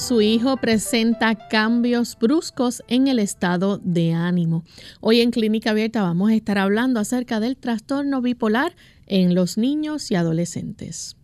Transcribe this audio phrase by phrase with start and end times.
[0.00, 4.64] Su hijo presenta cambios bruscos en el estado de ánimo.
[5.00, 8.74] Hoy en Clínica Abierta vamos a estar hablando acerca del trastorno bipolar
[9.06, 11.16] en los niños y adolescentes.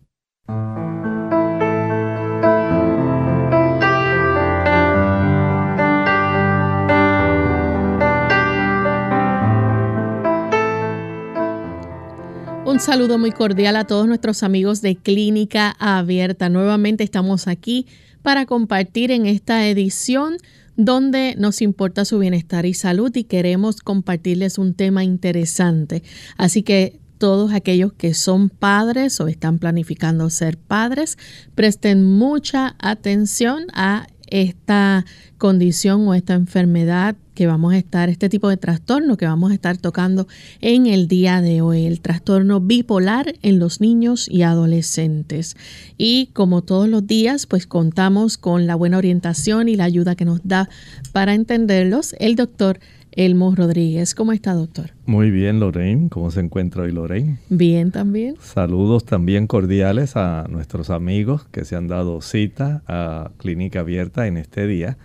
[12.65, 16.47] Un saludo muy cordial a todos nuestros amigos de Clínica Abierta.
[16.49, 17.87] Nuevamente estamos aquí
[18.27, 20.35] para compartir en esta edición
[20.75, 26.03] donde nos importa su bienestar y salud y queremos compartirles un tema interesante.
[26.35, 31.17] Así que todos aquellos que son padres o están planificando ser padres,
[31.55, 35.05] presten mucha atención a esta
[35.37, 39.53] condición o esta enfermedad que vamos a estar, este tipo de trastorno que vamos a
[39.53, 40.27] estar tocando
[40.59, 45.55] en el día de hoy, el trastorno bipolar en los niños y adolescentes.
[45.97, 50.25] Y como todos los días, pues contamos con la buena orientación y la ayuda que
[50.25, 50.67] nos da
[51.11, 52.79] para entenderlos el doctor
[53.11, 54.13] Elmo Rodríguez.
[54.13, 54.91] ¿Cómo está, doctor?
[55.05, 56.07] Muy bien, Lorraine.
[56.09, 57.39] ¿Cómo se encuentra hoy, Lorraine?
[57.49, 58.35] Bien, también.
[58.39, 64.37] Saludos también cordiales a nuestros amigos que se han dado cita a Clínica Abierta en
[64.37, 64.97] este día.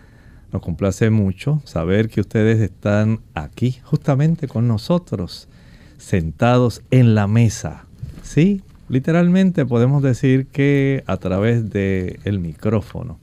[0.52, 5.48] Nos complace mucho saber que ustedes están aquí justamente con nosotros,
[5.96, 7.86] sentados en la mesa.
[8.22, 13.18] Sí, literalmente podemos decir que a través del el micrófono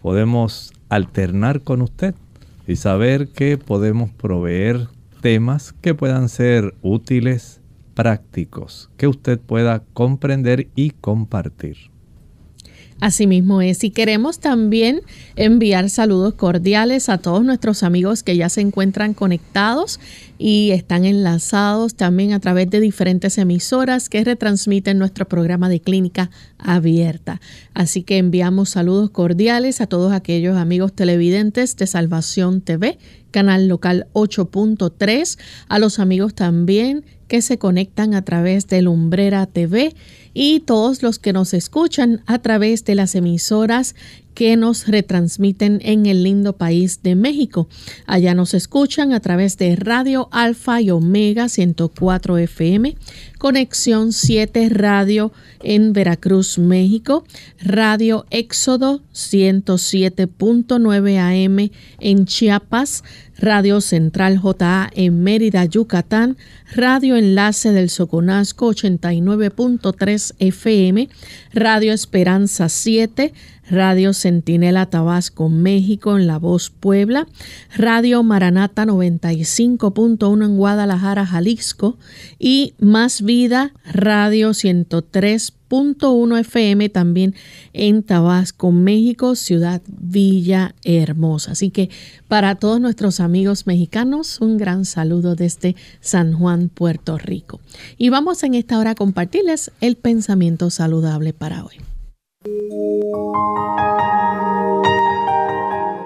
[0.00, 2.14] podemos alternar con usted
[2.66, 4.88] y saber que podemos proveer
[5.20, 7.60] temas que puedan ser útiles,
[7.94, 11.91] prácticos, que usted pueda comprender y compartir.
[13.02, 13.82] Asimismo es.
[13.82, 15.00] Y queremos también
[15.34, 19.98] enviar saludos cordiales a todos nuestros amigos que ya se encuentran conectados
[20.38, 26.30] y están enlazados también a través de diferentes emisoras que retransmiten nuestro programa de clínica
[26.58, 27.40] abierta.
[27.74, 32.98] Así que enviamos saludos cordiales a todos aquellos amigos televidentes de Salvación TV,
[33.32, 39.96] canal local 8.3, a los amigos también que se conectan a través de Lumbrera TV
[40.34, 43.94] y todos los que nos escuchan a través de las emisoras
[44.34, 47.68] que nos retransmiten en el lindo país de México.
[48.06, 52.98] Allá nos escuchan a través de Radio Alfa y Omega 104 FM,
[53.38, 55.32] Conexión 7 Radio
[55.62, 57.24] en Veracruz, México,
[57.62, 61.70] Radio Éxodo 107.9 AM
[62.00, 63.04] en Chiapas,
[63.42, 66.36] Radio Central JA en Mérida, Yucatán,
[66.76, 71.08] Radio Enlace del Soconasco 89.3 FM,
[71.52, 73.34] Radio Esperanza 7,
[73.72, 77.26] Radio Centinela Tabasco, México, en La Voz Puebla,
[77.74, 81.96] Radio Maranata 95.1 en Guadalajara, Jalisco
[82.38, 87.34] y Más Vida, Radio 103.1 FM también
[87.72, 91.52] en Tabasco, México, Ciudad Villa Hermosa.
[91.52, 91.88] Así que
[92.28, 97.58] para todos nuestros amigos mexicanos, un gran saludo desde San Juan, Puerto Rico.
[97.96, 101.76] Y vamos en esta hora a compartirles el pensamiento saludable para hoy.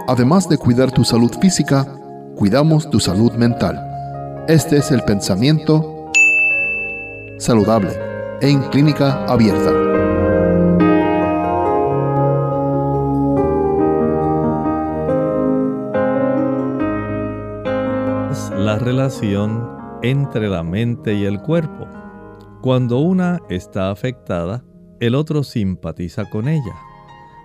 [0.08, 1.84] Además de cuidar tu salud física,
[2.36, 4.44] cuidamos tu salud mental.
[4.48, 6.10] Este es el pensamiento
[7.38, 7.90] saludable
[8.40, 9.72] en clínica abierta.
[18.56, 19.68] La relación
[20.02, 21.86] entre la mente y el cuerpo.
[22.62, 24.62] Cuando una está afectada,
[25.00, 26.74] el otro simpatiza con ella.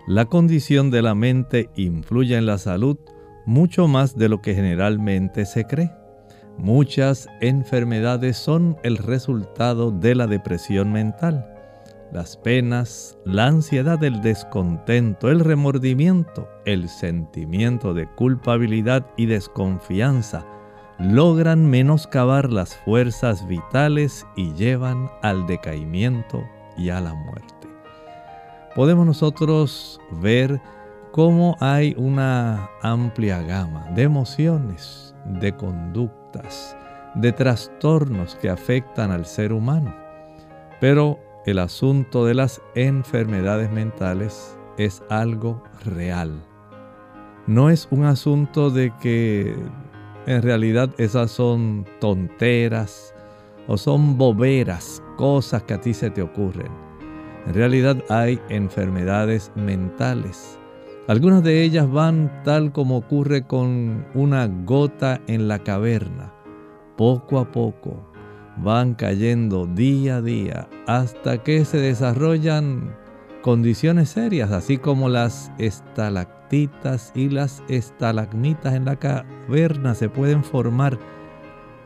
[0.08, 2.98] La condición de la mente influye en la salud
[3.46, 5.92] mucho más de lo que generalmente se cree.
[6.58, 11.48] Muchas enfermedades son el resultado de la depresión mental.
[12.12, 20.46] Las penas, la ansiedad, el descontento, el remordimiento, el sentimiento de culpabilidad y desconfianza
[21.00, 26.44] logran menoscabar las fuerzas vitales y llevan al decaimiento
[26.78, 27.68] y a la muerte.
[28.76, 30.62] Podemos nosotros ver
[31.12, 36.76] cómo hay una amplia gama de emociones, de conductas,
[37.16, 39.94] de trastornos que afectan al ser humano.
[40.80, 46.32] Pero el asunto de las enfermedades mentales es algo real.
[47.48, 49.56] No es un asunto de que
[50.28, 53.14] en realidad esas son tonteras
[53.68, 56.72] o son boberas, cosas que a ti se te ocurren.
[57.46, 60.58] En realidad hay enfermedades mentales.
[61.08, 66.34] Algunas de ellas van tal como ocurre con una gota en la caverna.
[66.98, 68.12] Poco a poco
[68.58, 72.96] van cayendo día a día hasta que se desarrollan
[73.44, 80.98] condiciones serias, así como las estalactitas y las estalagmitas en la caverna se pueden formar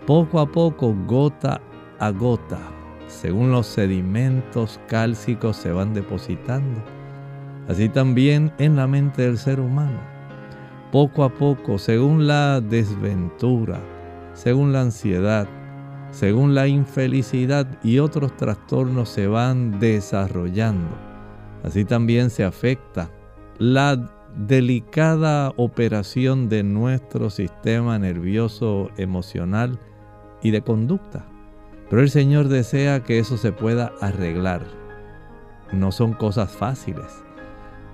[0.07, 1.59] poco a poco, gota
[1.99, 2.59] a gota,
[3.07, 6.81] según los sedimentos cálcicos se van depositando.
[7.67, 9.99] Así también en la mente del ser humano.
[10.91, 13.79] Poco a poco, según la desventura,
[14.33, 15.47] según la ansiedad,
[16.11, 20.95] según la infelicidad y otros trastornos se van desarrollando.
[21.63, 23.09] Así también se afecta
[23.57, 29.79] la delicada operación de nuestro sistema nervioso emocional
[30.41, 31.25] y de conducta.
[31.89, 34.63] Pero el Señor desea que eso se pueda arreglar.
[35.71, 37.23] No son cosas fáciles,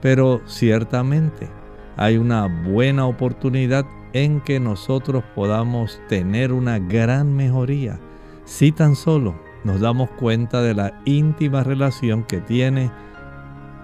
[0.01, 1.49] pero ciertamente
[1.97, 7.99] hay una buena oportunidad en que nosotros podamos tener una gran mejoría
[8.45, 12.91] si tan solo nos damos cuenta de la íntima relación que tiene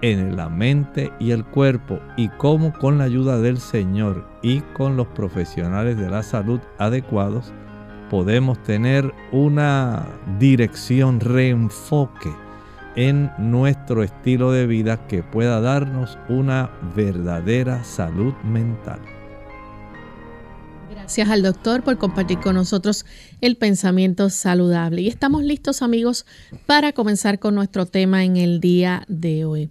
[0.02, 4.96] en la mente y el cuerpo y cómo con la ayuda del Señor y con
[4.96, 7.52] los profesionales de la salud adecuados
[8.10, 10.06] podemos tener una
[10.38, 12.30] dirección, reenfoque
[12.96, 19.00] en nuestro estilo de vida que pueda darnos una verdadera salud mental.
[20.90, 23.06] Gracias al doctor por compartir con nosotros
[23.40, 25.02] el pensamiento saludable.
[25.02, 26.26] Y estamos listos amigos
[26.66, 29.70] para comenzar con nuestro tema en el día de hoy.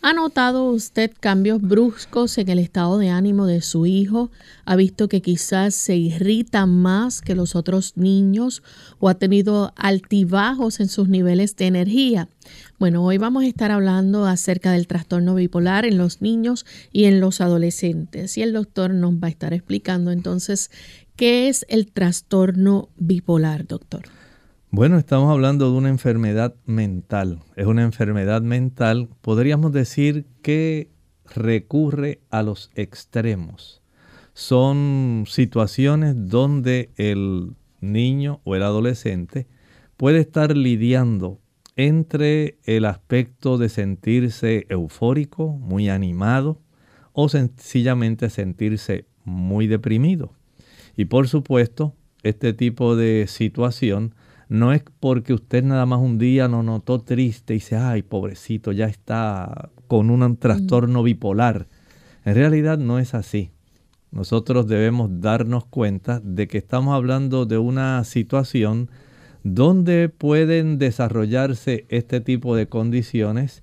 [0.00, 4.30] ¿Ha notado usted cambios bruscos en el estado de ánimo de su hijo?
[4.64, 8.62] ¿Ha visto que quizás se irrita más que los otros niños
[9.00, 12.28] o ha tenido altibajos en sus niveles de energía?
[12.78, 17.18] Bueno, hoy vamos a estar hablando acerca del trastorno bipolar en los niños y en
[17.18, 20.70] los adolescentes y el doctor nos va a estar explicando entonces
[21.16, 24.17] qué es el trastorno bipolar, doctor.
[24.70, 27.40] Bueno, estamos hablando de una enfermedad mental.
[27.56, 30.90] Es una enfermedad mental, podríamos decir que
[31.24, 33.80] recurre a los extremos.
[34.34, 39.46] Son situaciones donde el niño o el adolescente
[39.96, 41.40] puede estar lidiando
[41.74, 46.60] entre el aspecto de sentirse eufórico, muy animado,
[47.14, 50.34] o sencillamente sentirse muy deprimido.
[50.94, 54.14] Y por supuesto, este tipo de situación
[54.48, 58.72] no es porque usted nada más un día lo notó triste y dice, ay, pobrecito,
[58.72, 61.66] ya está con un trastorno bipolar.
[62.24, 63.50] En realidad no es así.
[64.10, 68.90] Nosotros debemos darnos cuenta de que estamos hablando de una situación
[69.44, 73.62] donde pueden desarrollarse este tipo de condiciones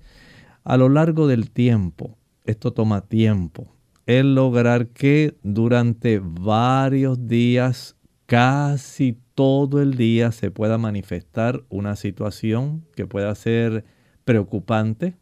[0.62, 2.16] a lo largo del tiempo.
[2.44, 3.72] Esto toma tiempo.
[4.06, 7.95] El lograr que durante varios días,
[8.26, 13.84] casi todo el día se pueda manifestar una situación que pueda ser
[14.24, 15.14] preocupante,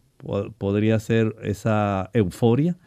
[0.59, 2.79] podría ser esa euforia,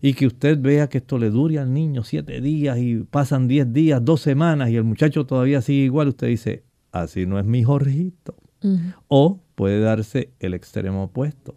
[0.00, 3.72] y que usted vea que esto le dure al niño siete días y pasan diez
[3.72, 7.62] días, dos semanas y el muchacho todavía sigue igual, usted dice, así no es mi
[7.62, 8.34] Jorgito.
[9.08, 11.54] O puede darse el extremo opuesto,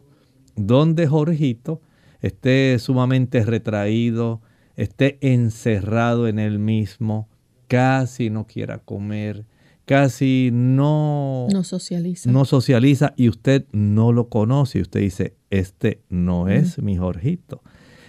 [0.56, 1.82] donde Jorgito
[2.22, 4.42] esté sumamente retraído,
[4.76, 7.30] esté encerrado en él mismo,
[7.68, 9.46] casi no quiera comer,
[9.86, 12.32] casi no, no socializa.
[12.32, 14.80] No socializa y usted no lo conoce.
[14.80, 17.62] Y usted dice, este no es mi Jorgito.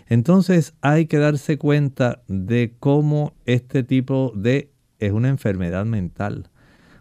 [0.08, 6.48] Entonces hay que darse cuenta de cómo este tipo de es una enfermedad mental.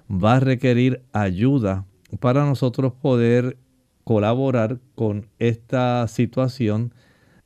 [0.09, 1.85] Va a requerir ayuda
[2.19, 3.57] para nosotros poder
[4.03, 6.93] colaborar con esta situación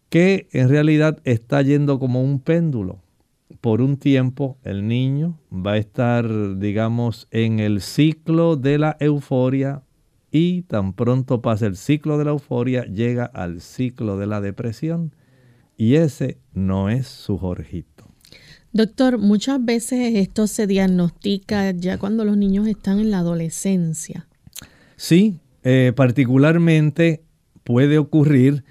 [0.10, 3.00] que en realidad está yendo como un péndulo
[3.62, 9.84] por un tiempo el niño va a estar, digamos, en el ciclo de la euforia
[10.32, 15.14] y tan pronto pasa el ciclo de la euforia, llega al ciclo de la depresión
[15.78, 18.06] y ese no es su Jorgito.
[18.72, 24.28] Doctor, muchas veces esto se diagnostica ya cuando los niños están en la adolescencia.
[24.96, 27.24] Sí, eh, particularmente
[27.64, 28.64] puede ocurrir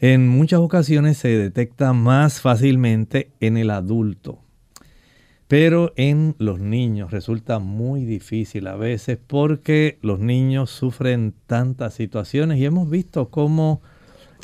[0.00, 4.40] en muchas ocasiones se detecta más fácilmente en el adulto.
[5.46, 12.58] Pero en los niños resulta muy difícil a veces porque los niños sufren tantas situaciones
[12.58, 13.82] y hemos visto cómo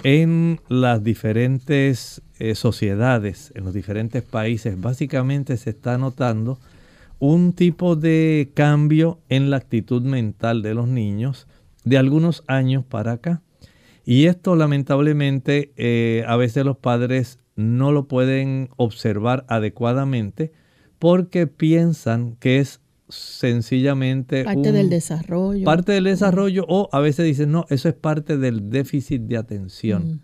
[0.03, 6.59] en las diferentes eh, sociedades, en los diferentes países, básicamente se está notando
[7.19, 11.47] un tipo de cambio en la actitud mental de los niños
[11.85, 13.43] de algunos años para acá.
[14.07, 20.53] Y esto lamentablemente eh, a veces los padres no lo pueden observar adecuadamente
[21.01, 25.65] porque piensan que es sencillamente parte del desarrollo.
[25.65, 30.07] Parte del desarrollo o a veces dicen, no, eso es parte del déficit de atención.
[30.07, 30.21] Mm.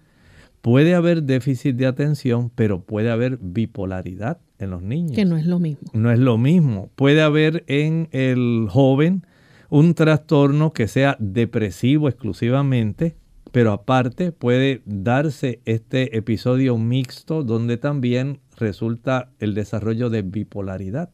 [0.60, 5.16] Puede haber déficit de atención, pero puede haber bipolaridad en los niños.
[5.16, 5.90] Que no es lo mismo.
[5.92, 6.88] No es lo mismo.
[6.94, 9.26] Puede haber en el joven
[9.70, 13.16] un trastorno que sea depresivo exclusivamente,
[13.52, 21.10] pero aparte puede darse este episodio mixto donde también resulta el desarrollo de bipolaridad.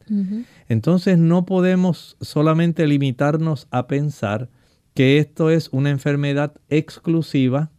[0.69, 4.49] Entonces no podemos solamente limitarnos a pensar
[4.93, 7.71] que esto es una enfermedad exclusiva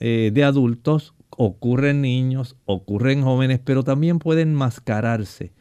[0.00, 5.52] eh, de adultos, ocurre en niños, ocurre en jóvenes, pero también puede enmascararse.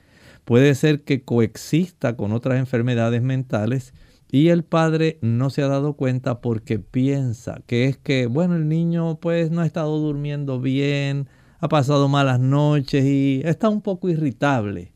[0.46, 3.94] Puede ser que coexista con otras enfermedades mentales
[4.32, 8.68] y el padre no se ha dado cuenta porque piensa que es que, bueno, el
[8.68, 11.28] niño pues no ha estado durmiendo bien,
[11.60, 14.92] ha pasado malas noches y está un poco irritable.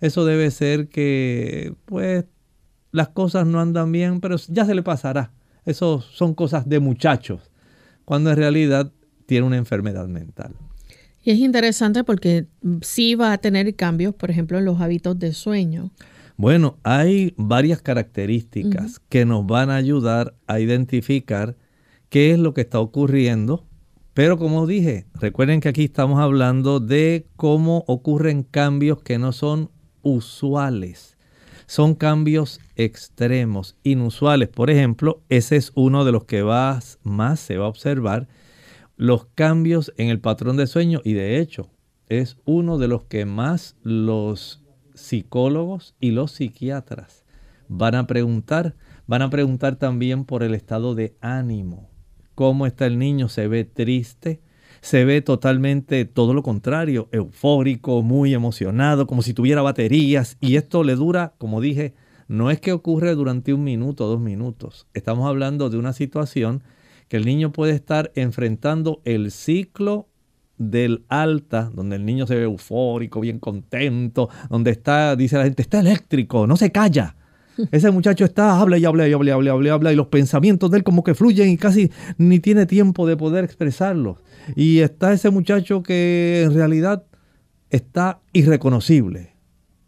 [0.00, 2.24] Eso debe ser que, pues,
[2.90, 5.32] las cosas no andan bien, pero ya se le pasará.
[5.64, 7.52] Eso son cosas de muchachos,
[8.04, 8.92] cuando en realidad
[9.26, 10.54] tiene una enfermedad mental.
[11.22, 12.46] Y es interesante porque
[12.80, 15.92] sí va a tener cambios, por ejemplo, en los hábitos de sueño.
[16.42, 21.56] Bueno, hay varias características que nos van a ayudar a identificar
[22.08, 23.64] qué es lo que está ocurriendo
[24.14, 29.70] pero como dije, recuerden que aquí estamos hablando de cómo ocurren cambios que no son
[30.02, 31.16] usuales.
[31.66, 34.50] Son cambios extremos, inusuales.
[34.50, 38.28] Por ejemplo, ese es uno de los que más, más se va a observar,
[38.98, 41.00] los cambios en el patrón de sueño.
[41.04, 41.70] Y de hecho,
[42.10, 44.61] es uno de los que más los
[45.02, 47.24] psicólogos y los psiquiatras
[47.68, 48.74] van a preguntar.
[49.06, 51.92] Van a preguntar también por el estado de ánimo
[52.34, 54.40] cómo está el niño, se ve triste,
[54.80, 60.36] se ve totalmente todo lo contrario, eufórico, muy emocionado, como si tuviera baterías.
[60.40, 61.94] Y esto le dura, como dije,
[62.28, 64.86] no es que ocurre durante un minuto dos minutos.
[64.94, 66.62] Estamos hablando de una situación
[67.08, 70.08] que el niño puede estar enfrentando el ciclo
[70.70, 75.62] del alta, donde el niño se ve eufórico, bien contento, donde está, dice la gente,
[75.62, 77.16] está eléctrico, no se calla.
[77.70, 80.70] Ese muchacho está, habla y habla y habla y habla, y habla, y los pensamientos
[80.70, 84.18] de él como que fluyen y casi ni tiene tiempo de poder expresarlos.
[84.56, 87.04] Y está ese muchacho que en realidad
[87.70, 89.32] está irreconocible.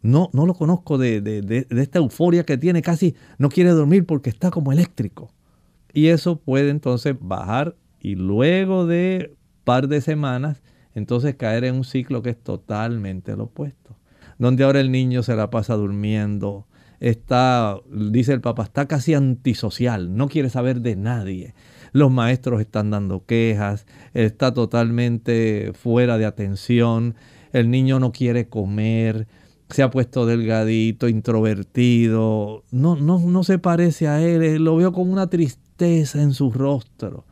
[0.01, 4.29] No, no lo conozco de, de esta euforia que tiene, casi no quiere dormir porque
[4.29, 5.31] está como eléctrico.
[5.93, 9.33] Y eso puede entonces bajar y luego de
[9.65, 10.61] par de semanas,
[10.93, 13.97] entonces caer en un ciclo que es totalmente lo opuesto.
[14.37, 16.67] Donde ahora el niño se la pasa durmiendo,
[16.99, 21.53] está, dice el Papa, está casi antisocial, no quiere saber de nadie.
[21.91, 27.15] Los maestros están dando quejas, está totalmente fuera de atención,
[27.53, 29.27] el niño no quiere comer,
[29.69, 34.91] se ha puesto delgadito, introvertido, no, no, no se parece a él, eh, lo veo
[34.91, 37.25] con una tristeza en su rostro.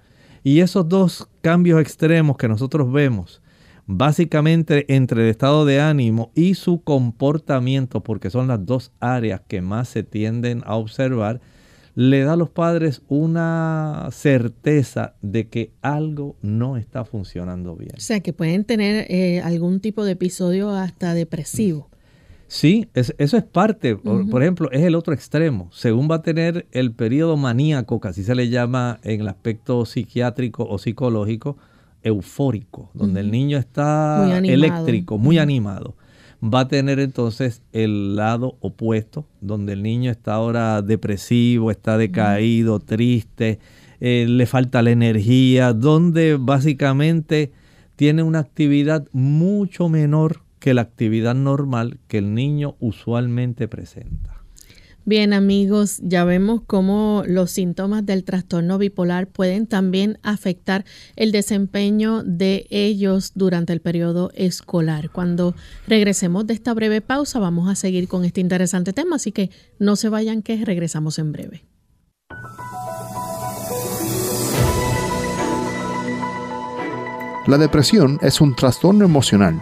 [0.43, 3.41] Y esos dos cambios extremos que nosotros vemos,
[3.85, 9.61] básicamente entre el estado de ánimo y su comportamiento, porque son las dos áreas que
[9.61, 11.39] más se tienden a observar,
[11.95, 17.91] le da a los padres una certeza de que algo no está funcionando bien.
[17.95, 21.89] O sea, que pueden tener eh, algún tipo de episodio hasta depresivo.
[22.53, 25.69] Sí, eso es parte, por, ejemplo, es el otro extremo.
[25.71, 29.83] Según va a tener el periodo maníaco, que así se le llama en el aspecto
[29.87, 31.57] psiquiátrico o psicológico,
[32.03, 35.95] eufórico, donde el niño está eléctrico, muy animado,
[36.43, 42.79] va a tener entonces el lado opuesto, donde el niño está ahora depresivo, está decaído,
[42.79, 43.57] triste,
[43.99, 47.51] eh, le falta la energía, donde básicamente
[47.95, 54.45] tiene una actividad mucho menor que la actividad normal que el niño usualmente presenta.
[55.03, 60.85] Bien amigos, ya vemos cómo los síntomas del trastorno bipolar pueden también afectar
[61.17, 65.09] el desempeño de ellos durante el periodo escolar.
[65.09, 65.53] Cuando
[65.85, 69.97] regresemos de esta breve pausa vamos a seguir con este interesante tema, así que no
[69.97, 71.65] se vayan que regresamos en breve.
[77.47, 79.61] La depresión es un trastorno emocional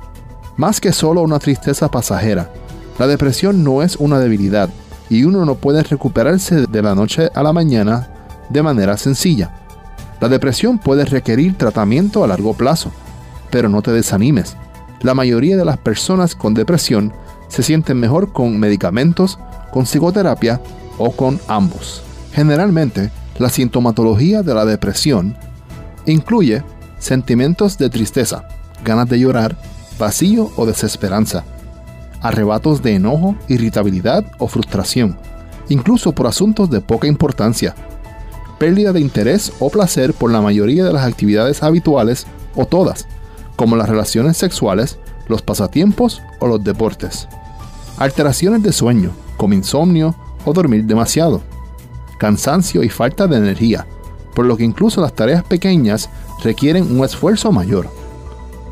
[0.57, 2.51] Más que solo una tristeza pasajera,
[2.99, 4.69] la depresión no es una debilidad
[5.09, 8.09] y uno no puede recuperarse de la noche a la mañana
[8.49, 9.51] de manera sencilla.
[10.19, 12.91] La depresión puede requerir tratamiento a largo plazo,
[13.49, 14.55] pero no te desanimes.
[15.01, 17.11] La mayoría de las personas con depresión
[17.47, 19.39] se sienten mejor con medicamentos,
[19.71, 20.61] con psicoterapia
[20.97, 22.03] o con ambos.
[22.33, 25.35] Generalmente, la sintomatología de la depresión
[26.05, 26.63] incluye
[26.99, 28.47] sentimientos de tristeza,
[28.85, 29.57] ganas de llorar,
[30.01, 31.45] vacío o desesperanza,
[32.21, 35.15] arrebatos de enojo, irritabilidad o frustración,
[35.69, 37.75] incluso por asuntos de poca importancia,
[38.57, 43.07] pérdida de interés o placer por la mayoría de las actividades habituales o todas,
[43.55, 47.27] como las relaciones sexuales, los pasatiempos o los deportes,
[47.97, 50.15] alteraciones de sueño, como insomnio
[50.45, 51.41] o dormir demasiado,
[52.17, 53.85] cansancio y falta de energía,
[54.33, 56.09] por lo que incluso las tareas pequeñas
[56.43, 58.00] requieren un esfuerzo mayor,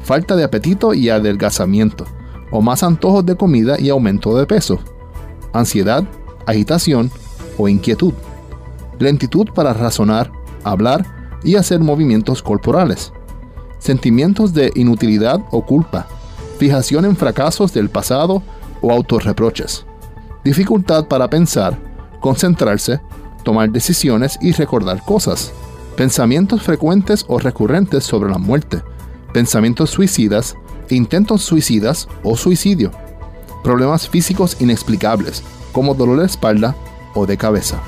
[0.09, 2.03] falta de apetito y adelgazamiento,
[2.49, 4.79] o más antojos de comida y aumento de peso,
[5.53, 6.03] ansiedad,
[6.47, 7.11] agitación
[7.59, 8.15] o inquietud,
[8.97, 10.31] lentitud para razonar,
[10.63, 11.05] hablar
[11.43, 13.13] y hacer movimientos corporales,
[13.77, 16.07] sentimientos de inutilidad o culpa,
[16.57, 18.41] fijación en fracasos del pasado
[18.81, 19.85] o autorreproches,
[20.43, 21.77] dificultad para pensar,
[22.19, 22.99] concentrarse,
[23.43, 25.51] tomar decisiones y recordar cosas,
[25.95, 28.81] pensamientos frecuentes o recurrentes sobre la muerte,
[29.33, 30.55] pensamientos suicidas,
[30.89, 32.91] intentos suicidas o suicidio,
[33.63, 36.75] problemas físicos inexplicables como dolor de espalda
[37.13, 37.81] o de cabeza.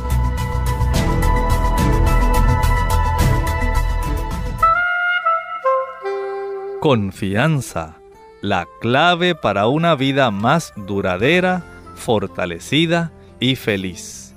[6.80, 7.98] Confianza,
[8.42, 11.64] la clave para una vida más duradera,
[11.96, 14.34] fortalecida y feliz.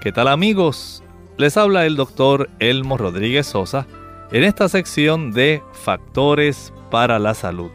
[0.00, 1.04] ¿Qué tal amigos?
[1.36, 3.86] Les habla el doctor Elmo Rodríguez Sosa
[4.32, 7.70] en esta sección de Factores para la Salud.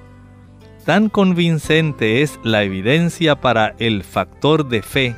[0.86, 5.16] Tan convincente es la evidencia para el factor de fe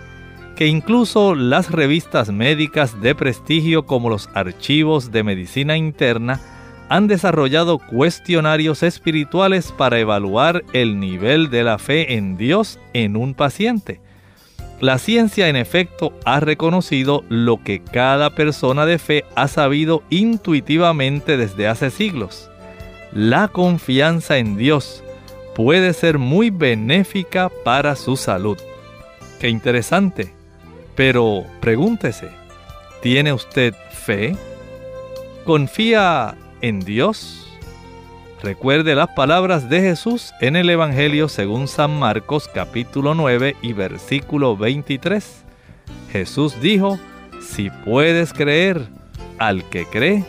[0.56, 6.40] que incluso las revistas médicas de prestigio como los archivos de medicina interna
[6.90, 13.34] han desarrollado cuestionarios espirituales para evaluar el nivel de la fe en Dios en un
[13.34, 14.00] paciente.
[14.84, 21.38] La ciencia en efecto ha reconocido lo que cada persona de fe ha sabido intuitivamente
[21.38, 22.52] desde hace siglos.
[23.14, 25.02] La confianza en Dios
[25.56, 28.58] puede ser muy benéfica para su salud.
[29.40, 30.34] Qué interesante.
[30.98, 32.28] Pero pregúntese,
[33.02, 34.36] ¿tiene usted fe?
[35.46, 37.43] ¿Confía en Dios?
[38.44, 44.58] Recuerde las palabras de Jesús en el Evangelio según San Marcos capítulo 9 y versículo
[44.58, 45.46] 23.
[46.12, 47.00] Jesús dijo,
[47.40, 48.86] si puedes creer,
[49.40, 50.26] al que cree,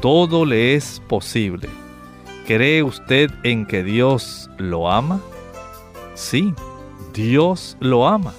[0.00, 1.68] todo le es posible.
[2.46, 5.20] ¿Cree usted en que Dios lo ama?
[6.14, 6.54] Sí,
[7.12, 8.32] Dios lo ama.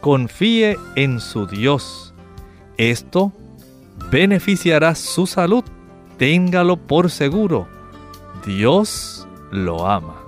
[0.00, 2.14] Confíe en su Dios.
[2.76, 3.32] Esto
[4.12, 5.64] beneficiará su salud.
[6.16, 7.75] Téngalo por seguro.
[8.46, 10.22] Dios lo ama.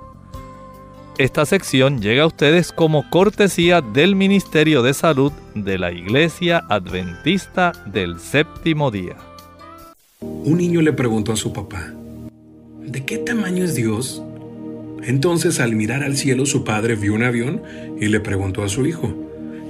[1.19, 7.71] Esta sección llega a ustedes como cortesía del Ministerio de Salud de la Iglesia Adventista
[7.87, 9.17] del Séptimo Día.
[10.21, 11.93] Un niño le preguntó a su papá,
[12.81, 14.21] ¿de qué tamaño es Dios?
[15.05, 17.63] Entonces al mirar al cielo su padre vio un avión
[18.01, 19.15] y le preguntó a su hijo,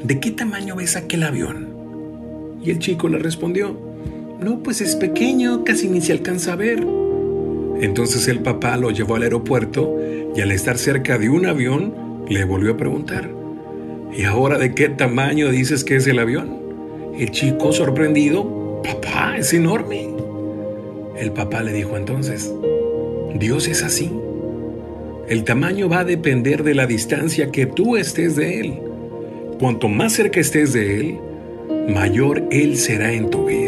[0.03, 1.69] ¿de qué tamaño ves aquel avión?
[2.65, 3.79] Y el chico le respondió,
[4.41, 7.08] no, pues es pequeño, casi ni se alcanza a ver.
[7.81, 9.97] Entonces el papá lo llevó al aeropuerto
[10.35, 13.31] y al estar cerca de un avión le volvió a preguntar,
[14.12, 16.59] ¿y ahora de qué tamaño dices que es el avión?
[17.17, 20.09] El chico sorprendido, papá, es enorme.
[21.17, 22.53] El papá le dijo entonces,
[23.35, 24.11] Dios es así.
[25.29, 28.79] El tamaño va a depender de la distancia que tú estés de Él.
[29.61, 31.19] Cuanto más cerca estés de Él,
[31.88, 33.67] mayor Él será en tu vida.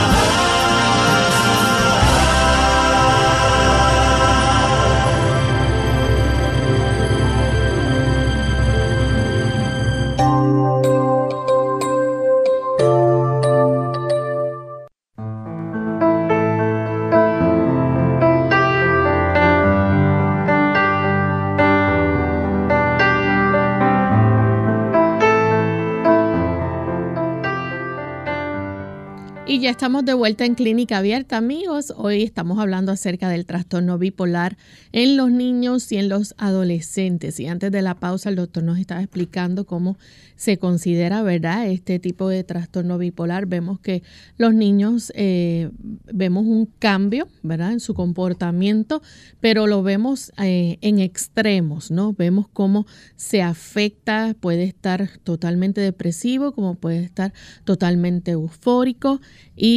[29.81, 31.91] Estamos de vuelta en Clínica Abierta, amigos.
[31.97, 34.55] Hoy estamos hablando acerca del trastorno bipolar
[34.91, 37.39] en los niños y en los adolescentes.
[37.39, 39.97] Y antes de la pausa, el doctor nos estaba explicando cómo
[40.35, 43.47] se considera, ¿verdad?, este tipo de trastorno bipolar.
[43.47, 44.03] Vemos que
[44.37, 45.71] los niños, eh,
[46.13, 49.01] vemos un cambio, ¿verdad?, en su comportamiento,
[49.39, 52.13] pero lo vemos eh, en extremos, ¿no?
[52.13, 59.21] Vemos cómo se afecta, puede estar totalmente depresivo, como puede estar totalmente eufórico
[59.55, 59.70] y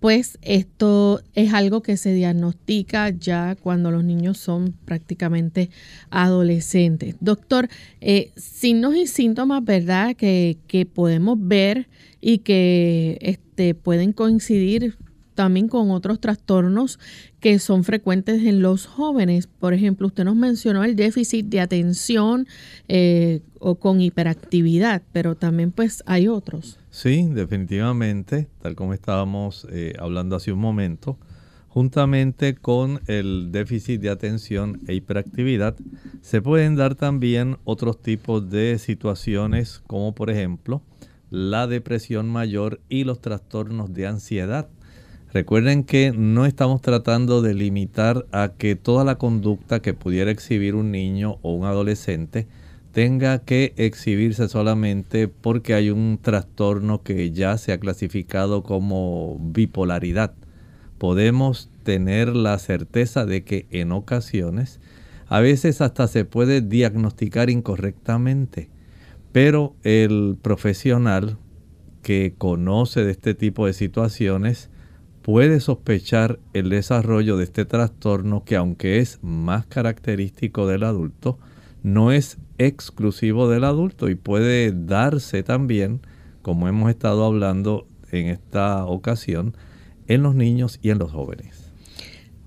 [0.00, 5.70] pues esto es algo que se diagnostica ya cuando los niños son prácticamente
[6.10, 7.16] adolescentes.
[7.20, 7.68] Doctor,
[8.00, 10.14] eh, signos y síntomas, ¿verdad?
[10.14, 11.88] Que, que podemos ver
[12.20, 14.96] y que este, pueden coincidir
[15.38, 16.98] también con otros trastornos
[17.38, 19.46] que son frecuentes en los jóvenes.
[19.46, 22.48] Por ejemplo, usted nos mencionó el déficit de atención
[22.88, 26.78] eh, o con hiperactividad, pero también pues hay otros.
[27.00, 31.16] Sí, definitivamente, tal como estábamos eh, hablando hace un momento,
[31.68, 35.76] juntamente con el déficit de atención e hiperactividad,
[36.22, 40.82] se pueden dar también otros tipos de situaciones como por ejemplo
[41.30, 44.68] la depresión mayor y los trastornos de ansiedad.
[45.32, 50.74] Recuerden que no estamos tratando de limitar a que toda la conducta que pudiera exhibir
[50.74, 52.48] un niño o un adolescente
[52.92, 60.34] tenga que exhibirse solamente porque hay un trastorno que ya se ha clasificado como bipolaridad.
[60.98, 64.80] Podemos tener la certeza de que en ocasiones,
[65.26, 68.68] a veces hasta se puede diagnosticar incorrectamente,
[69.32, 71.38] pero el profesional
[72.02, 74.70] que conoce de este tipo de situaciones
[75.22, 81.38] puede sospechar el desarrollo de este trastorno que aunque es más característico del adulto,
[81.82, 86.00] no es exclusivo del adulto y puede darse también,
[86.42, 89.56] como hemos estado hablando en esta ocasión,
[90.06, 91.70] en los niños y en los jóvenes.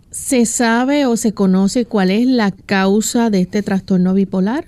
[0.10, 4.66] ¿Se sabe o se conoce cuál es la causa de este trastorno bipolar?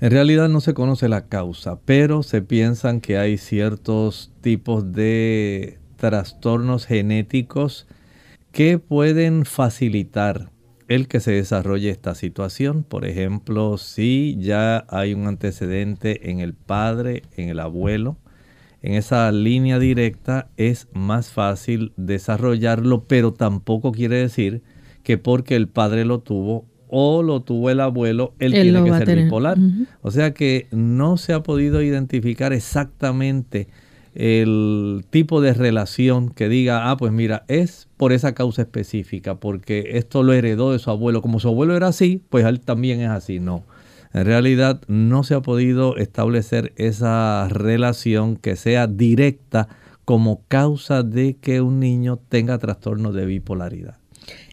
[0.00, 5.78] En realidad no se conoce la causa, pero se piensan que hay ciertos tipos de
[5.96, 7.86] trastornos genéticos
[8.52, 10.50] que pueden facilitar
[10.88, 12.82] el que se desarrolle esta situación.
[12.82, 18.16] Por ejemplo, si ya hay un antecedente en el padre, en el abuelo,
[18.82, 24.62] en esa línea directa es más fácil desarrollarlo, pero tampoco quiere decir
[25.02, 29.24] que porque el padre lo tuvo o lo tuvo el abuelo, él, tiene que ser
[29.24, 29.58] bipolar.
[30.00, 33.68] O sea que no se ha podido identificar exactamente
[34.14, 39.92] el tipo de relación que diga, ah, pues mira, es por esa causa específica, porque
[39.94, 41.22] esto lo heredó de su abuelo.
[41.22, 43.40] Como su abuelo era así, pues él también es así.
[43.40, 43.64] No.
[44.12, 49.68] En realidad no se ha podido establecer esa relación que sea directa
[50.04, 53.98] como causa de que un niño tenga trastorno de bipolaridad.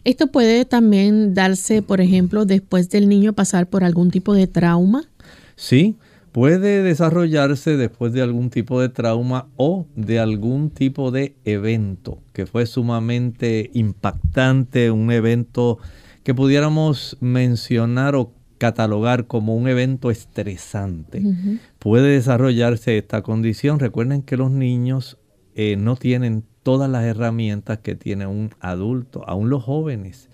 [0.04, 5.04] Esto puede también darse, por ejemplo, después del niño pasar por algún tipo de trauma.
[5.56, 5.96] Sí,
[6.36, 12.44] puede desarrollarse después de algún tipo de trauma o de algún tipo de evento que
[12.44, 15.78] fue sumamente impactante, un evento
[16.24, 21.22] que pudiéramos mencionar o catalogar como un evento estresante.
[21.78, 23.78] Puede desarrollarse esta condición.
[23.78, 25.16] Recuerden que los niños
[25.54, 30.28] eh, no tienen todas las herramientas que tiene un adulto, aún los jóvenes.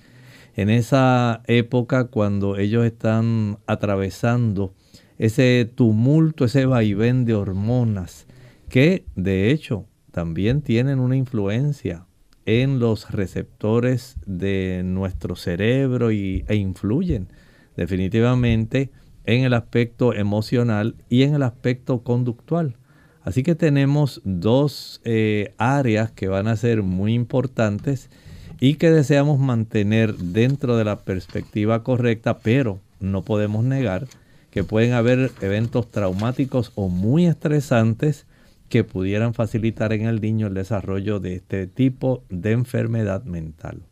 [0.56, 4.74] En esa época cuando ellos están atravesando
[5.22, 8.26] ese tumulto, ese vaivén de hormonas,
[8.68, 12.06] que de hecho también tienen una influencia
[12.44, 17.28] en los receptores de nuestro cerebro y, e influyen
[17.76, 18.90] definitivamente
[19.24, 22.74] en el aspecto emocional y en el aspecto conductual.
[23.22, 28.10] Así que tenemos dos eh, áreas que van a ser muy importantes
[28.58, 34.08] y que deseamos mantener dentro de la perspectiva correcta, pero no podemos negar
[34.52, 38.26] que pueden haber eventos traumáticos o muy estresantes
[38.68, 43.82] que pudieran facilitar en el niño el desarrollo de este tipo de enfermedad mental.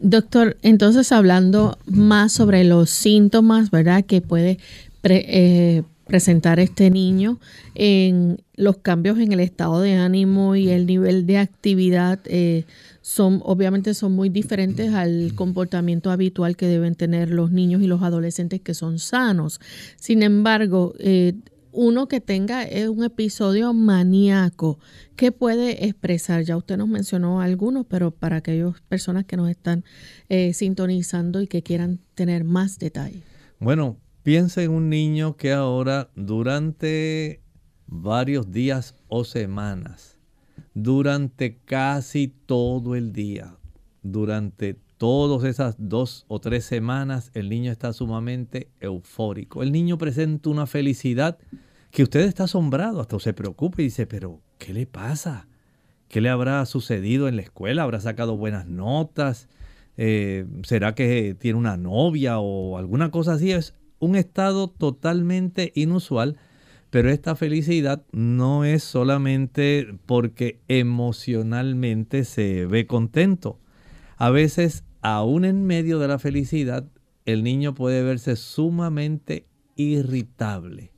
[0.00, 4.04] Doctor, entonces hablando más sobre los síntomas, ¿verdad?
[4.04, 4.58] Que puede
[5.04, 7.38] eh, presentar este niño
[7.76, 12.64] en los cambios en el estado de ánimo y el nivel de actividad eh,
[13.08, 18.02] son obviamente son muy diferentes al comportamiento habitual que deben tener los niños y los
[18.02, 19.62] adolescentes que son sanos.
[19.96, 21.32] Sin embargo, eh,
[21.72, 24.78] uno que tenga un episodio maníaco,
[25.16, 26.42] ¿qué puede expresar?
[26.42, 29.84] Ya usted nos mencionó algunos, pero para aquellas personas que nos están
[30.28, 33.22] eh, sintonizando y que quieran tener más detalle.
[33.58, 37.40] Bueno, piensa en un niño que ahora durante
[37.86, 40.17] varios días o semanas,
[40.82, 43.56] durante casi todo el día,
[44.02, 49.62] durante todas esas dos o tres semanas, el niño está sumamente eufórico.
[49.64, 51.38] El niño presenta una felicidad
[51.90, 55.48] que usted está asombrado, hasta se preocupa y dice, pero ¿qué le pasa?
[56.08, 57.82] ¿Qué le habrá sucedido en la escuela?
[57.82, 59.48] ¿Habrá sacado buenas notas?
[59.96, 63.50] Eh, ¿Será que tiene una novia o alguna cosa así?
[63.50, 66.36] Es un estado totalmente inusual,
[66.90, 73.60] pero esta felicidad no es solamente porque emocionalmente se ve contento.
[74.16, 76.88] A veces, aún en medio de la felicidad,
[77.26, 79.46] el niño puede verse sumamente
[79.76, 80.92] irritable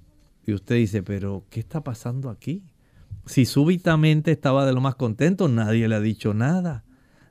[0.47, 2.65] y usted dice, pero ¿qué está pasando aquí?
[3.27, 6.85] Si súbitamente estaba de lo más contento, nadie le ha dicho nada.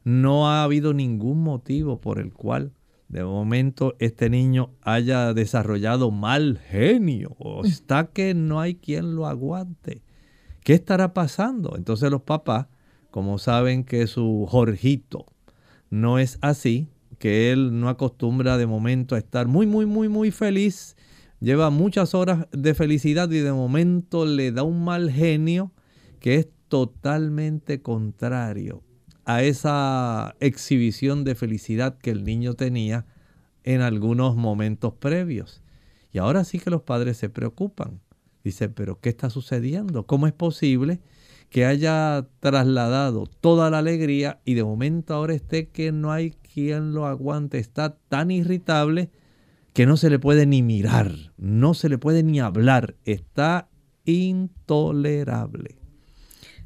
[0.03, 2.71] No ha habido ningún motivo por el cual
[3.09, 9.27] de momento este niño haya desarrollado mal genio o está que no hay quien lo
[9.27, 10.03] aguante.
[10.63, 11.75] ¿Qué estará pasando?
[11.75, 12.67] Entonces los papás,
[13.11, 15.25] como saben que su Jorgito
[15.89, 20.31] no es así, que él no acostumbra de momento a estar muy, muy, muy, muy
[20.31, 20.95] feliz
[21.39, 25.71] lleva muchas horas de felicidad y de momento le da un mal genio
[26.19, 28.83] que es totalmente contrario
[29.29, 33.05] a esa exhibición de felicidad que el niño tenía
[33.63, 35.61] en algunos momentos previos.
[36.11, 37.99] Y ahora sí que los padres se preocupan.
[38.43, 40.07] Dicen, pero ¿qué está sucediendo?
[40.07, 40.99] ¿Cómo es posible
[41.51, 46.93] que haya trasladado toda la alegría y de momento ahora esté que no hay quien
[46.95, 47.59] lo aguante?
[47.59, 49.11] Está tan irritable
[49.73, 53.69] que no se le puede ni mirar, no se le puede ni hablar, está
[54.05, 55.78] intolerable.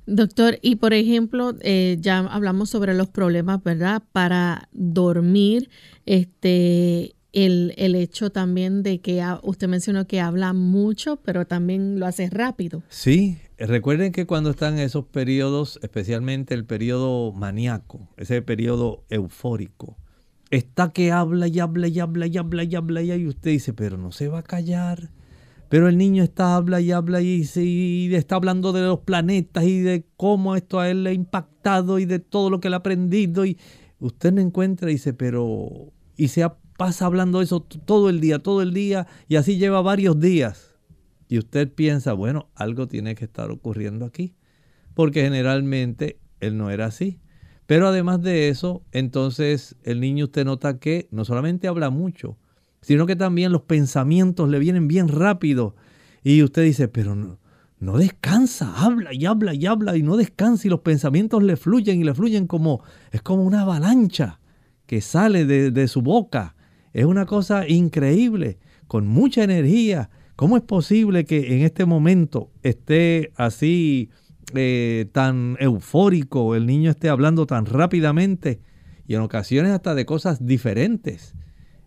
[0.06, 4.04] Doctor, y por ejemplo, eh, ya hablamos sobre los problemas, ¿verdad?
[4.12, 5.70] Para dormir,
[6.06, 12.06] este, el, el, hecho también de que usted mencionó que habla mucho, pero también lo
[12.06, 12.84] hace rápido.
[12.90, 19.98] Sí, recuerden que cuando están esos periodos, especialmente el periodo maníaco, ese periodo eufórico,
[20.52, 23.98] está que habla y habla y habla y habla y habla y usted dice, pero
[23.98, 25.10] no se va a callar.
[25.74, 29.80] Pero el niño está habla y habla y, y, está hablando de los planetas y
[29.80, 32.78] de cómo esto a él le ha impactado y de todo lo que le ha
[32.78, 33.58] aprendido y
[34.00, 38.62] usted no encuentra y dice, pero y se pasa hablando eso todo el día, todo
[38.62, 40.76] el día y así lleva varios días.
[41.28, 44.36] Y usted piensa, bueno, algo tiene que estar ocurriendo aquí,
[44.94, 47.20] porque generalmente él no era así.
[47.66, 52.38] Pero además de eso, entonces el niño usted nota que no solamente habla mucho,
[52.84, 55.76] sino que también los pensamientos le vienen bien rápido.
[56.24, 57.40] Y usted dice, pero no,
[57.80, 62.00] no descansa, habla y habla y habla y no descansa y los pensamientos le fluyen
[62.00, 64.40] y le fluyen como, es como una avalancha
[64.86, 66.56] que sale de, de su boca.
[66.94, 70.12] Es una cosa increíble, con mucha energía.
[70.36, 74.12] ¿Cómo es posible que en este momento esté así
[74.56, 78.60] eh, tan eufórico, el niño esté hablando tan rápidamente
[79.08, 81.34] y en ocasiones hasta de cosas diferentes.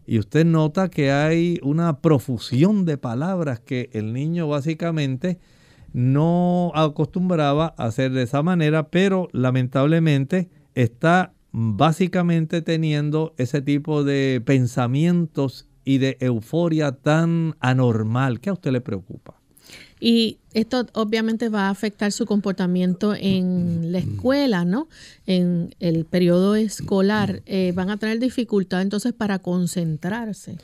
[0.06, 5.38] Y usted nota que hay una profusión de palabras que el niño básicamente
[5.92, 14.42] no acostumbraba a hacer de esa manera, pero lamentablemente está básicamente teniendo ese tipo de
[14.44, 18.40] pensamientos y de euforia tan anormal.
[18.40, 19.36] ¿Qué a usted le preocupa?
[20.08, 24.86] Y esto obviamente va a afectar su comportamiento en la escuela, ¿no?
[25.26, 27.42] En el periodo escolar.
[27.44, 30.58] Eh, van a tener dificultad entonces para concentrarse.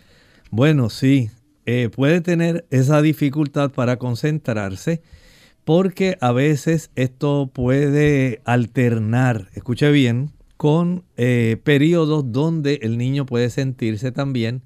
[0.52, 1.31] Bueno, sí,
[1.66, 5.02] eh, puede tener esa dificultad para concentrarse
[5.64, 13.50] porque a veces esto puede alternar, escuche bien, con eh, periodos donde el niño puede
[13.50, 14.62] sentirse también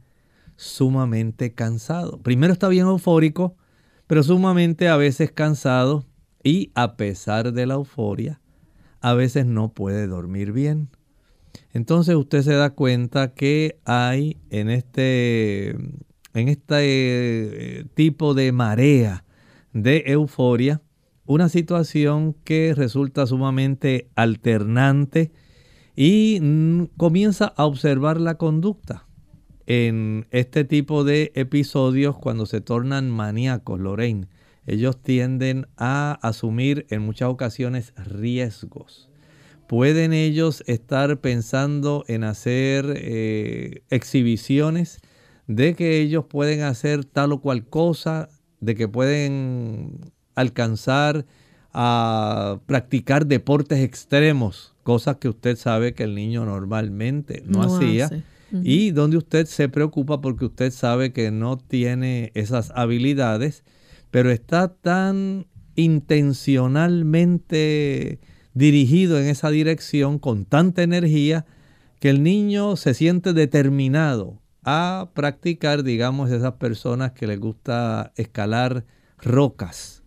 [0.57, 2.19] sumamente cansado.
[2.19, 3.57] Primero está bien eufórico,
[4.07, 6.05] pero sumamente a veces cansado
[6.43, 8.41] y a pesar de la euforia,
[9.01, 10.89] a veces no puede dormir bien.
[11.73, 19.25] Entonces usted se da cuenta que hay en este, en este eh, tipo de marea
[19.73, 20.81] de euforia
[21.27, 25.33] una situación que resulta sumamente alternante
[25.97, 26.41] y
[26.97, 29.07] comienza a observar la conducta.
[29.67, 34.29] En este tipo de episodios, cuando se tornan maníacos, Lorraine,
[34.67, 39.09] ellos tienden a asumir en muchas ocasiones riesgos.
[39.67, 45.01] Pueden ellos estar pensando en hacer eh, exhibiciones
[45.49, 48.29] de que ellos pueden hacer tal o cual cosa,
[48.61, 51.27] de que pueden alcanzar
[51.73, 58.09] a practicar deportes extremos, cosas que usted sabe que el niño normalmente no, hacía.
[58.53, 63.65] Y donde usted se preocupa porque usted sabe que no tiene esas habilidades,
[64.11, 68.21] pero está tan intencionalmente
[68.55, 71.47] dirigido en esa dirección con tanta energía
[72.01, 78.85] que el niño se siente determinado a practicar, digamos, esas personas que les gusta escalar
[79.19, 80.03] rocas.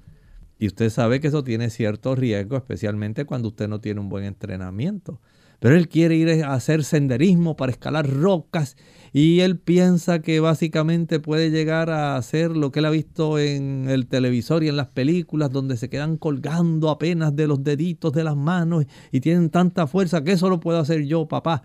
[0.57, 4.25] Y usted sabe que eso tiene cierto riesgo, especialmente cuando usted no tiene un buen
[4.25, 5.21] entrenamiento.
[5.59, 8.77] Pero él quiere ir a hacer senderismo para escalar rocas
[9.11, 13.89] y él piensa que básicamente puede llegar a hacer lo que él ha visto en
[13.89, 18.23] el televisor y en las películas donde se quedan colgando apenas de los deditos de
[18.23, 21.63] las manos y tienen tanta fuerza que eso lo puedo hacer yo, papá.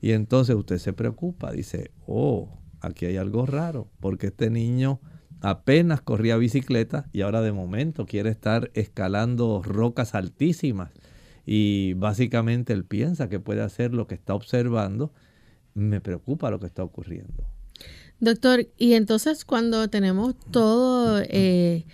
[0.00, 2.48] Y entonces usted se preocupa, dice, oh,
[2.80, 5.00] aquí hay algo raro, porque este niño
[5.40, 10.90] apenas corría bicicleta y ahora de momento quiere estar escalando rocas altísimas.
[11.46, 15.12] Y básicamente él piensa que puede hacer lo que está observando.
[15.74, 17.44] Me preocupa lo que está ocurriendo.
[18.18, 21.84] Doctor, y entonces cuando tenemos todo eh,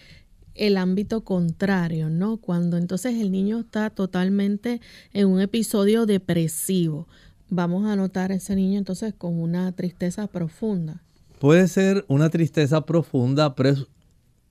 [0.55, 2.39] el ámbito contrario, ¿no?
[2.39, 4.81] Cuando entonces el niño está totalmente
[5.13, 7.09] en un episodio depresivo,
[7.51, 11.03] vamos a notar a ese niño entonces con una tristeza profunda.
[11.39, 13.87] Puede ser una tristeza profunda, pero es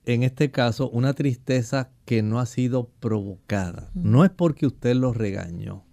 [0.04, 3.90] en este caso una tristeza que no ha sido provocada.
[3.94, 5.84] No es porque usted lo regañó,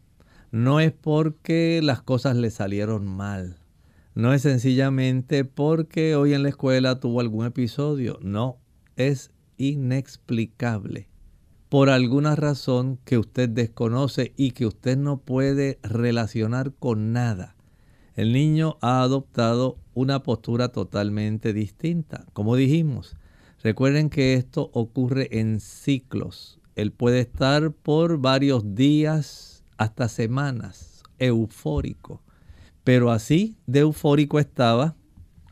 [0.52, 3.58] no es porque las cosas le salieron mal,
[4.16, 8.58] no es sencillamente porque hoy en la escuela tuvo algún episodio, no,
[8.96, 11.10] es inexplicable
[11.70, 17.56] por alguna razón que usted desconoce y que usted no puede relacionar con nada.
[18.16, 22.26] El niño ha adoptado una postura totalmente distinta.
[22.34, 23.16] Como dijimos,
[23.64, 26.60] recuerden que esto ocurre en ciclos.
[26.76, 32.22] Él puede estar por varios días hasta semanas eufórico.
[32.84, 34.96] Pero así de eufórico estaba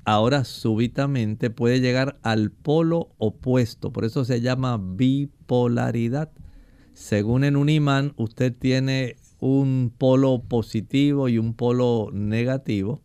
[0.08, 3.92] ahora súbitamente puede llegar al polo opuesto.
[3.92, 6.32] Por eso se llama bipolaridad.
[6.94, 13.02] Según en un imán, usted tiene un polo positivo y un polo negativo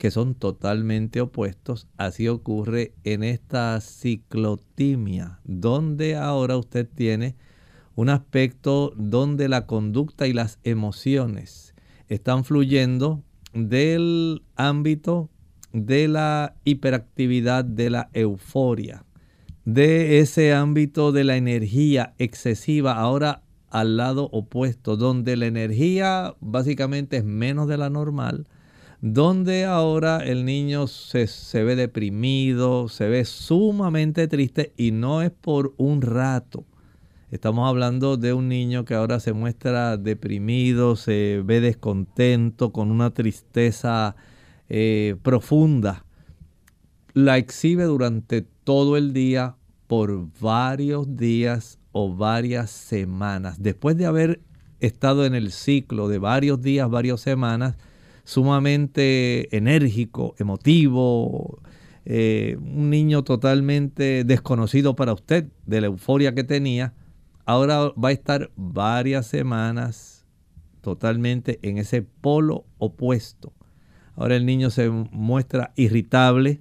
[0.00, 1.86] que son totalmente opuestos.
[1.98, 7.36] Así ocurre en esta ciclotimia, donde ahora usted tiene
[7.96, 11.74] un aspecto donde la conducta y las emociones
[12.08, 15.28] están fluyendo del ámbito
[15.74, 19.04] de la hiperactividad, de la euforia,
[19.66, 27.18] de ese ámbito de la energía excesiva, ahora al lado opuesto, donde la energía básicamente
[27.18, 28.46] es menos de la normal,
[29.00, 35.30] donde ahora el niño se, se, ve deprimido, se ve sumamente triste y no es
[35.30, 36.64] por un rato.
[37.30, 43.10] Estamos hablando de un niño que ahora se muestra deprimido, se ve descontento, con una
[43.10, 44.16] tristeza
[44.68, 46.04] eh, profunda,
[47.14, 53.62] la exhibe durante todo el día por varios días o varias semanas.
[53.62, 54.40] Después de haber
[54.80, 57.76] estado en el ciclo de varios días, varias semanas,
[58.30, 61.58] sumamente enérgico, emotivo,
[62.04, 66.94] eh, un niño totalmente desconocido para usted de la euforia que tenía,
[67.44, 70.28] ahora va a estar varias semanas
[70.80, 73.52] totalmente en ese polo opuesto.
[74.14, 76.60] Ahora el niño se muestra irritable,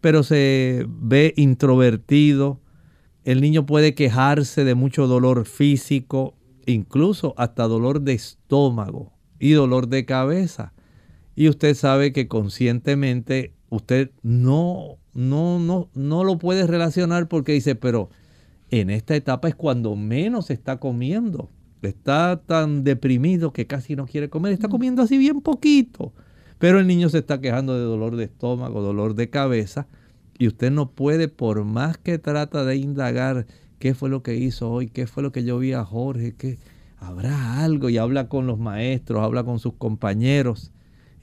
[0.00, 2.60] pero se ve introvertido.
[3.22, 6.34] El niño puede quejarse de mucho dolor físico,
[6.66, 10.72] incluso hasta dolor de estómago y dolor de cabeza.
[11.36, 17.74] Y usted sabe que conscientemente usted no, no, no, no lo puede relacionar porque dice,
[17.74, 18.10] pero
[18.70, 21.50] en esta etapa es cuando menos está comiendo.
[21.82, 24.52] Está tan deprimido que casi no quiere comer.
[24.52, 26.12] Está comiendo así bien poquito.
[26.58, 29.86] Pero el niño se está quejando de dolor de estómago, dolor de cabeza,
[30.38, 33.46] y usted no puede, por más que trata de indagar
[33.78, 36.58] qué fue lo que hizo hoy, qué fue lo que yo vi a Jorge, que
[36.96, 40.72] habrá algo, y habla con los maestros, habla con sus compañeros,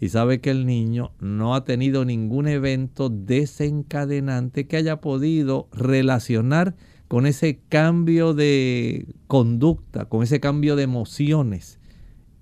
[0.03, 6.75] y sabe que el niño no ha tenido ningún evento desencadenante que haya podido relacionar
[7.07, 11.79] con ese cambio de conducta, con ese cambio de emociones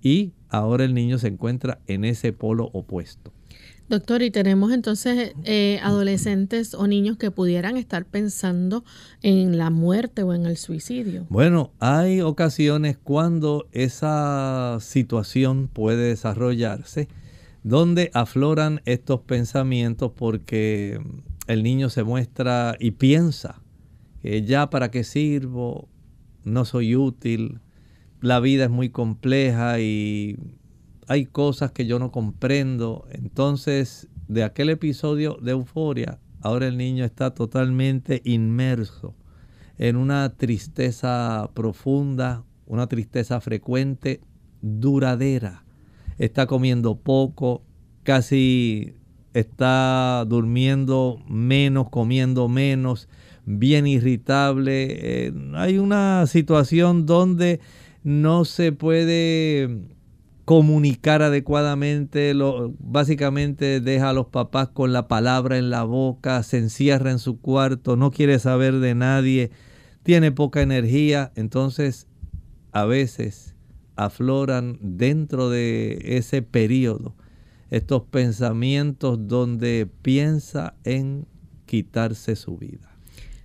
[0.01, 3.31] y ahora el niño se encuentra en ese polo opuesto.
[3.89, 8.83] Doctor, y tenemos entonces eh, adolescentes o niños que pudieran estar pensando
[9.21, 11.27] en la muerte o en el suicidio.
[11.29, 17.07] Bueno, hay ocasiones cuando esa situación puede desarrollarse
[17.63, 20.99] donde afloran estos pensamientos porque
[21.47, 23.61] el niño se muestra y piensa
[24.21, 25.87] que ya para qué sirvo,
[26.43, 27.59] no soy útil,
[28.21, 30.37] la vida es muy compleja y
[31.07, 33.07] hay cosas que yo no comprendo.
[33.11, 39.15] Entonces, de aquel episodio de euforia, ahora el niño está totalmente inmerso
[39.77, 44.21] en una tristeza profunda, una tristeza frecuente,
[44.61, 45.65] duradera.
[46.17, 47.61] Está comiendo poco,
[48.03, 48.93] casi
[49.33, 53.07] está durmiendo menos, comiendo menos,
[53.45, 54.87] bien irritable.
[54.89, 57.59] Eh, hay una situación donde
[58.03, 59.69] no se puede
[60.45, 62.33] comunicar adecuadamente,
[62.79, 67.39] básicamente deja a los papás con la palabra en la boca, se encierra en su
[67.39, 69.51] cuarto, no quiere saber de nadie,
[70.03, 72.07] tiene poca energía, entonces
[72.71, 73.50] a veces
[74.05, 77.15] afloran dentro de ese periodo
[77.69, 81.25] estos pensamientos donde piensa en
[81.65, 82.91] quitarse su vida.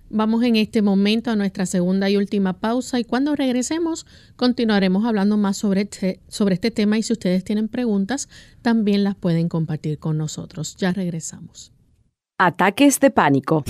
[0.09, 4.05] Vamos en este momento a nuestra segunda y última pausa y cuando regresemos
[4.37, 8.29] continuaremos hablando más sobre este, sobre este tema y si ustedes tienen preguntas
[8.61, 10.77] también las pueden compartir con nosotros.
[10.77, 11.73] Ya regresamos.
[12.37, 13.63] Ataques de pánico.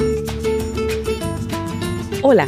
[2.21, 2.47] Hola,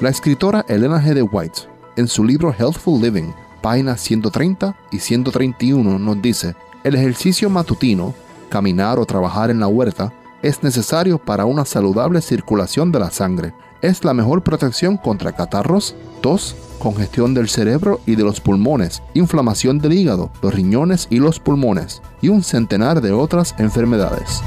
[0.00, 1.14] La escritora Elena G.
[1.14, 1.60] de White,
[1.96, 3.30] en su libro Healthful Living,
[3.62, 8.12] páginas 130 y 131, nos dice, el ejercicio matutino,
[8.54, 13.52] caminar o trabajar en la huerta, es necesario para una saludable circulación de la sangre
[13.82, 19.80] es la mejor protección contra catarros, tos, congestión del cerebro y de los pulmones, inflamación
[19.80, 24.40] del hígado, los riñones y los pulmones, y un centenar de otras enfermedades.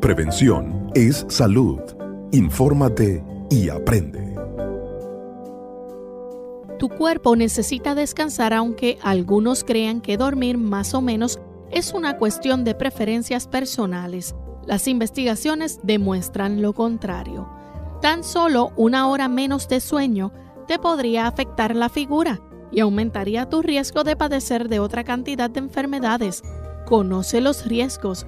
[0.00, 1.80] Prevención es salud.
[2.30, 4.29] Infórmate y aprende.
[6.80, 11.38] Tu cuerpo necesita descansar aunque algunos crean que dormir más o menos
[11.70, 14.34] es una cuestión de preferencias personales.
[14.66, 17.46] Las investigaciones demuestran lo contrario.
[18.00, 20.32] Tan solo una hora menos de sueño
[20.66, 22.40] te podría afectar la figura
[22.72, 26.42] y aumentaría tu riesgo de padecer de otra cantidad de enfermedades.
[26.86, 28.24] Conoce los riesgos.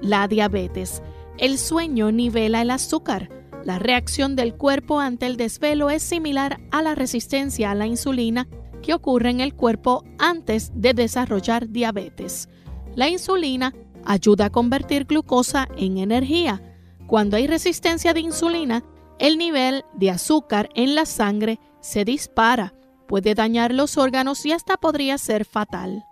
[0.00, 1.02] La diabetes.
[1.38, 6.82] El sueño nivela el azúcar la reacción del cuerpo ante el desvelo es similar a
[6.82, 8.46] la resistencia a la insulina
[8.80, 12.48] que ocurre en el cuerpo antes de desarrollar diabetes.
[12.94, 16.62] La insulina ayuda a convertir glucosa en energía.
[17.08, 18.84] Cuando hay resistencia de insulina,
[19.18, 22.72] el nivel de azúcar en la sangre se dispara,
[23.08, 26.06] puede dañar los órganos y hasta podría ser fatal.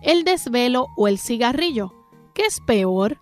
[0.00, 1.92] El desvelo o el cigarrillo.
[2.34, 3.20] ¿Qué es peor?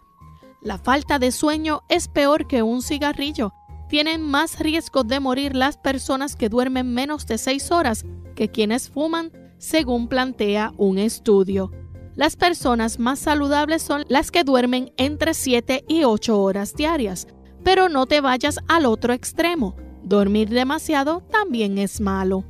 [0.61, 3.53] La falta de sueño es peor que un cigarrillo
[3.93, 8.88] tienen más riesgo de morir las personas que duermen menos de 6 horas que quienes
[8.88, 11.70] fuman, según plantea un estudio.
[12.14, 17.26] las personas más saludables son las que duermen entre 7 y 8 horas diarias.
[17.64, 19.76] Pero no te vayas al otro extremo.
[20.03, 22.45] Dormir demasiado también es malo.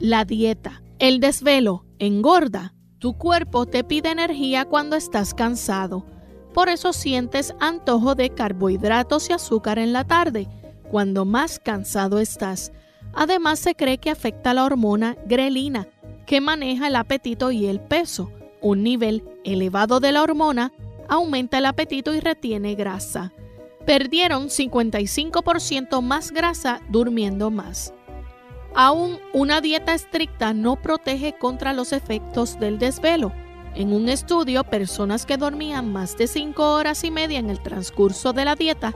[0.00, 2.74] La dieta, el desvelo, engorda.
[2.98, 6.04] Tu cuerpo te pide energía cuando estás cansado.
[6.52, 10.48] Por eso sientes antojo de carbohidratos y azúcar en la tarde,
[10.90, 12.72] cuando más cansado estás.
[13.12, 15.88] Además se cree que afecta la hormona grelina,
[16.26, 18.30] que maneja el apetito y el peso.
[18.60, 20.72] Un nivel elevado de la hormona
[21.08, 23.32] aumenta el apetito y retiene grasa.
[23.86, 27.94] Perdieron 55% más grasa durmiendo más.
[28.74, 33.32] Aún una dieta estricta no protege contra los efectos del desvelo.
[33.74, 38.32] En un estudio, personas que dormían más de 5 horas y media en el transcurso
[38.32, 38.94] de la dieta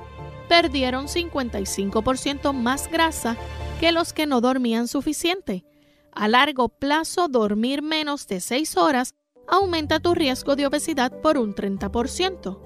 [0.49, 3.37] perdieron 55% más grasa
[3.81, 5.65] que los que no dormían suficiente.
[6.13, 9.15] A largo plazo, dormir menos de 6 horas
[9.49, 12.59] aumenta tu riesgo de obesidad por un 30%.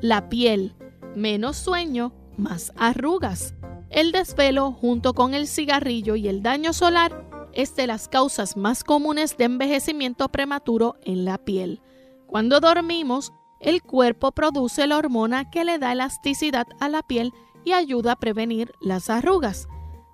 [0.00, 0.74] La piel,
[1.14, 3.54] menos sueño, más arrugas.
[3.90, 8.82] El desvelo junto con el cigarrillo y el daño solar es de las causas más
[8.82, 11.80] comunes de envejecimiento prematuro en la piel.
[12.26, 13.32] Cuando dormimos,
[13.64, 17.32] el cuerpo produce la hormona que le da elasticidad a la piel
[17.64, 19.68] y ayuda a prevenir las arrugas.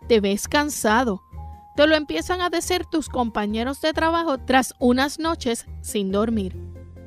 [0.07, 1.25] Te ves cansado.
[1.75, 6.57] Te lo empiezan a decir tus compañeros de trabajo tras unas noches sin dormir.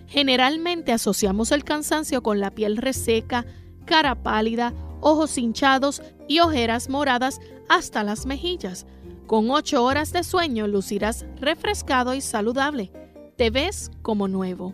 [0.08, 3.46] Generalmente asociamos el cansancio con la piel reseca,
[3.86, 7.40] cara pálida, ojos hinchados y ojeras moradas
[7.70, 8.86] hasta las mejillas.
[9.28, 12.92] Con ocho horas de sueño lucirás refrescado y saludable.
[13.38, 14.74] Te ves como nuevo.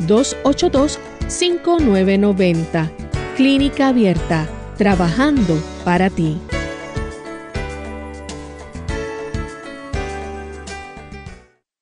[0.00, 2.90] 787-282-5990.
[3.36, 6.38] Clínica Abierta, trabajando para ti.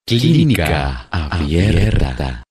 [0.05, 2.44] Clínica Abierta.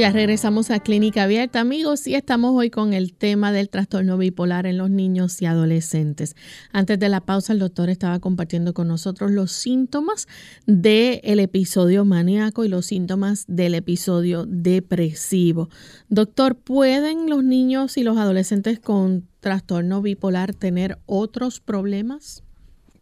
[0.00, 4.64] Ya regresamos a Clínica Abierta, amigos, y estamos hoy con el tema del trastorno bipolar
[4.64, 6.36] en los niños y adolescentes.
[6.72, 10.26] Antes de la pausa, el doctor estaba compartiendo con nosotros los síntomas
[10.64, 15.68] del episodio maníaco y los síntomas del episodio depresivo.
[16.08, 22.42] Doctor, ¿pueden los niños y los adolescentes con trastorno bipolar tener otros problemas?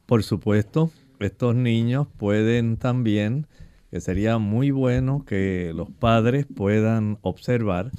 [0.06, 0.90] Por supuesto,
[1.20, 3.46] estos niños pueden también,
[3.90, 7.90] que sería muy bueno que los padres puedan observar,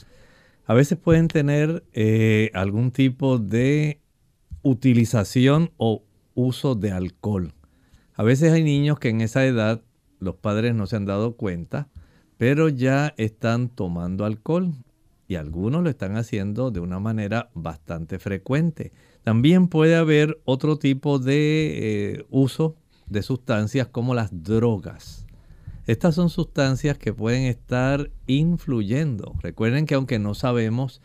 [0.66, 4.02] a veces pueden tener eh, algún tipo de
[4.62, 6.04] utilización o
[6.36, 7.54] uso de alcohol.
[8.14, 9.82] A veces hay niños que en esa edad
[10.20, 11.88] los padres no se han dado cuenta,
[12.38, 14.74] pero ya están tomando alcohol
[15.28, 18.92] y algunos lo están haciendo de una manera bastante frecuente.
[19.24, 22.76] También puede haber otro tipo de eh, uso
[23.08, 25.26] de sustancias como las drogas.
[25.90, 29.34] Estas son sustancias que pueden estar influyendo.
[29.42, 31.02] Recuerden que aunque no sabemos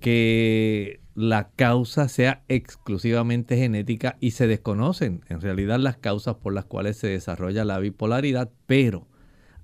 [0.00, 6.64] que la causa sea exclusivamente genética y se desconocen en realidad las causas por las
[6.64, 9.06] cuales se desarrolla la bipolaridad, pero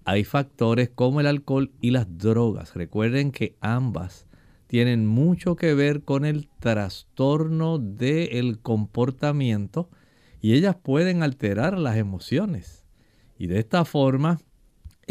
[0.05, 2.75] hay factores como el alcohol y las drogas.
[2.75, 4.27] Recuerden que ambas
[4.67, 9.89] tienen mucho que ver con el trastorno del comportamiento
[10.43, 12.85] y ellas pueden alterar las emociones.
[13.39, 14.39] Y de esta forma,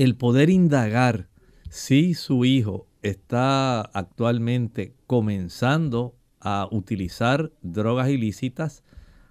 [0.04, 1.28] el poder indagar
[1.70, 8.84] si su hijo está actualmente comenzando a utilizar drogas ilícitas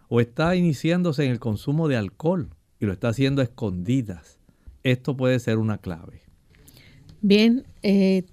[0.09, 4.39] o está iniciándose en el consumo de alcohol y lo está haciendo a escondidas
[4.83, 6.21] esto puede ser una clave.
[7.21, 8.25] Bien, eh,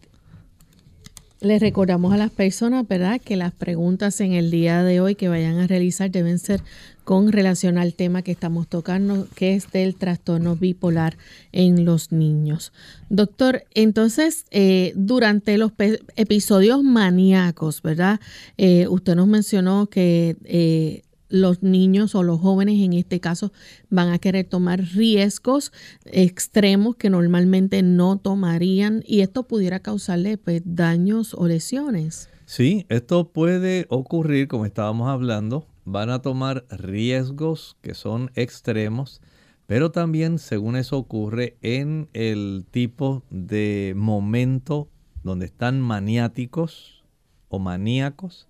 [1.42, 5.28] les recordamos a las personas, ¿verdad?, que las preguntas en el día de hoy que
[5.28, 6.62] vayan a realizar deben ser
[7.06, 11.18] con relación al tema que estamos tocando, que es del trastorno bipolar
[11.54, 12.74] en los niños.
[13.10, 15.72] Doctor, entonces, eh, durante los
[16.18, 18.20] episodios maníacos, ¿verdad?
[18.58, 23.52] Eh, usted nos mencionó que los niños o los jóvenes en este caso
[23.90, 25.72] van a querer tomar riesgos
[26.06, 32.30] extremos que normalmente no tomarían y esto pudiera causarle pues, daños o lesiones.
[32.46, 35.66] Sí, esto puede ocurrir como estábamos hablando.
[35.86, 39.22] Van a tomar riesgos que son extremos,
[39.68, 44.90] pero también según eso ocurre en el tipo de momento
[45.24, 47.04] donde están maniáticos
[47.50, 48.48] o maníacos,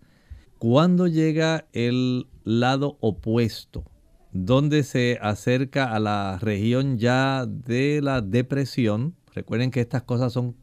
[0.57, 3.85] cuando llega el lado opuesto,
[4.31, 10.55] donde se acerca a la región ya de la depresión, recuerden que estas cosas son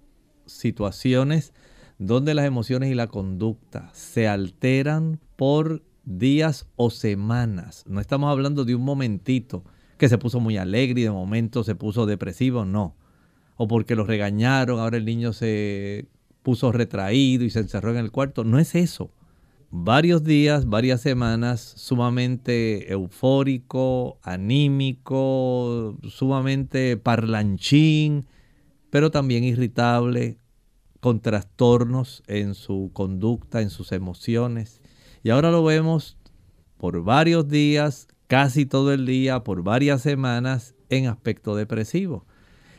[0.46, 1.54] situaciones
[1.98, 7.84] donde las emociones y la conducta se alteran por días o semanas.
[7.86, 9.64] No estamos hablando de un momentito
[9.98, 12.96] que se puso muy alegre y de momento se puso depresivo, no.
[13.56, 16.08] O porque lo regañaron, ahora el niño se
[16.42, 18.44] puso retraído y se encerró en el cuarto.
[18.44, 19.10] No es eso.
[19.70, 28.26] Varios días, varias semanas, sumamente eufórico, anímico, sumamente parlanchín,
[28.90, 30.36] pero también irritable,
[31.00, 34.81] con trastornos en su conducta, en sus emociones.
[35.22, 36.16] Y ahora lo vemos
[36.78, 42.26] por varios días, casi todo el día, por varias semanas, en aspecto depresivo.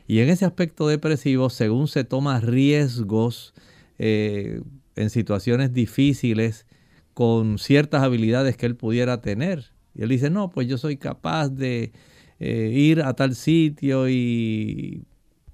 [0.07, 3.53] Y en ese aspecto depresivo, según se toma riesgos
[3.97, 4.61] eh,
[4.95, 6.65] en situaciones difíciles,
[7.13, 9.71] con ciertas habilidades que él pudiera tener.
[9.95, 11.93] Y él dice, no, pues yo soy capaz de
[12.39, 15.05] eh, ir a tal sitio y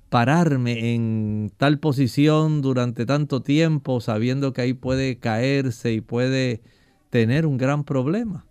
[0.10, 6.62] pararme en tal posición durante tanto tiempo sabiendo que ahí puede caerse y puede
[7.10, 8.46] tener un gran problema.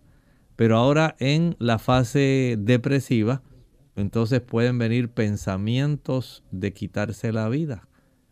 [0.55, 3.41] Pero ahora en la fase depresiva,
[3.95, 7.87] entonces pueden venir pensamientos de quitarse la vida.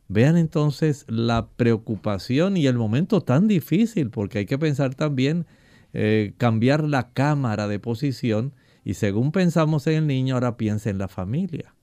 [0.10, 5.46] Vean entonces la preocupación y el momento tan difícil, porque hay que pensar también
[5.94, 8.54] eh, cambiar la cámara de posición
[8.84, 11.74] y según pensamos en el niño, ahora piensa en la familia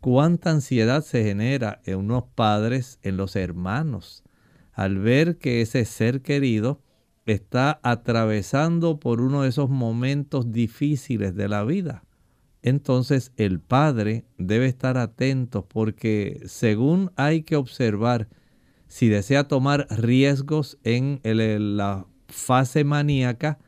[0.00, 4.22] cuánta ansiedad se genera en unos padres, en los hermanos,
[4.72, 6.80] al ver que ese ser querido
[7.32, 12.04] está atravesando por uno de esos momentos difíciles de la vida.
[12.62, 18.28] Entonces el padre debe estar atento porque según hay que observar
[18.88, 21.20] si desea tomar riesgos en
[21.76, 23.58] la fase maníaca,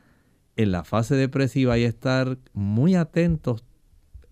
[0.56, 3.64] en la fase depresiva hay que estar muy atentos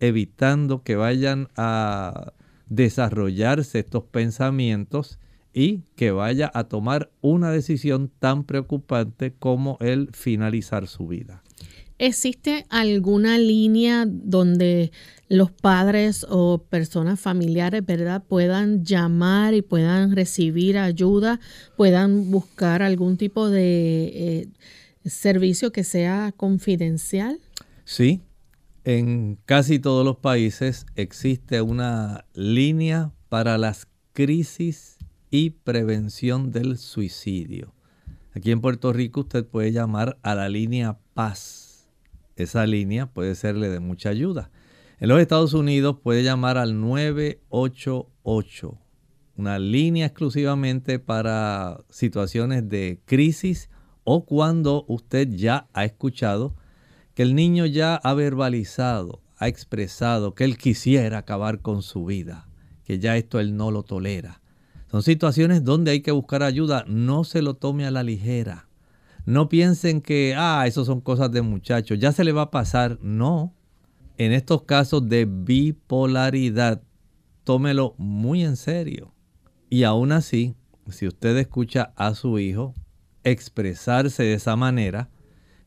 [0.00, 2.32] evitando que vayan a
[2.68, 5.18] desarrollarse estos pensamientos
[5.58, 11.42] y que vaya a tomar una decisión tan preocupante como el finalizar su vida.
[11.98, 14.92] ¿Existe alguna línea donde
[15.28, 21.40] los padres o personas familiares, verdad, puedan llamar y puedan recibir ayuda,
[21.76, 24.48] puedan buscar algún tipo de eh,
[25.06, 27.40] servicio que sea confidencial?
[27.84, 28.20] Sí,
[28.84, 34.97] en casi todos los países existe una línea para las crisis
[35.30, 37.74] y prevención del suicidio.
[38.34, 41.88] Aquí en Puerto Rico usted puede llamar a la línea Paz.
[42.36, 44.50] Esa línea puede serle de mucha ayuda.
[45.00, 48.78] En los Estados Unidos puede llamar al 988,
[49.36, 53.70] una línea exclusivamente para situaciones de crisis
[54.04, 56.56] o cuando usted ya ha escuchado
[57.14, 62.48] que el niño ya ha verbalizado, ha expresado que él quisiera acabar con su vida,
[62.84, 64.40] que ya esto él no lo tolera.
[64.90, 68.68] Son situaciones donde hay que buscar ayuda, no se lo tome a la ligera.
[69.26, 72.98] No piensen que, ah, eso son cosas de muchachos, ya se le va a pasar.
[73.02, 73.54] No.
[74.16, 76.82] En estos casos de bipolaridad,
[77.44, 79.12] tómelo muy en serio.
[79.68, 80.54] Y aún así,
[80.88, 82.74] si usted escucha a su hijo
[83.24, 85.10] expresarse de esa manera,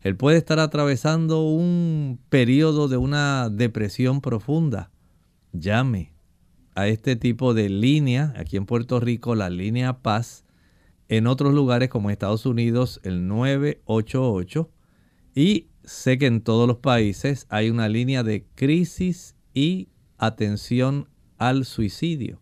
[0.01, 4.89] él puede estar atravesando un periodo de una depresión profunda.
[5.53, 6.11] Llame
[6.75, 10.45] a este tipo de línea, aquí en Puerto Rico la línea Paz,
[11.09, 14.69] en otros lugares como Estados Unidos el 988
[15.35, 21.65] y sé que en todos los países hay una línea de crisis y atención al
[21.65, 22.41] suicidio.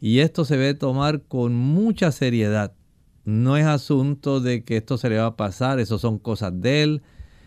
[0.00, 2.74] Y esto se debe tomar con mucha seriedad
[3.24, 6.82] no es asunto de que esto se le va a pasar, eso son cosas de
[6.82, 7.02] él,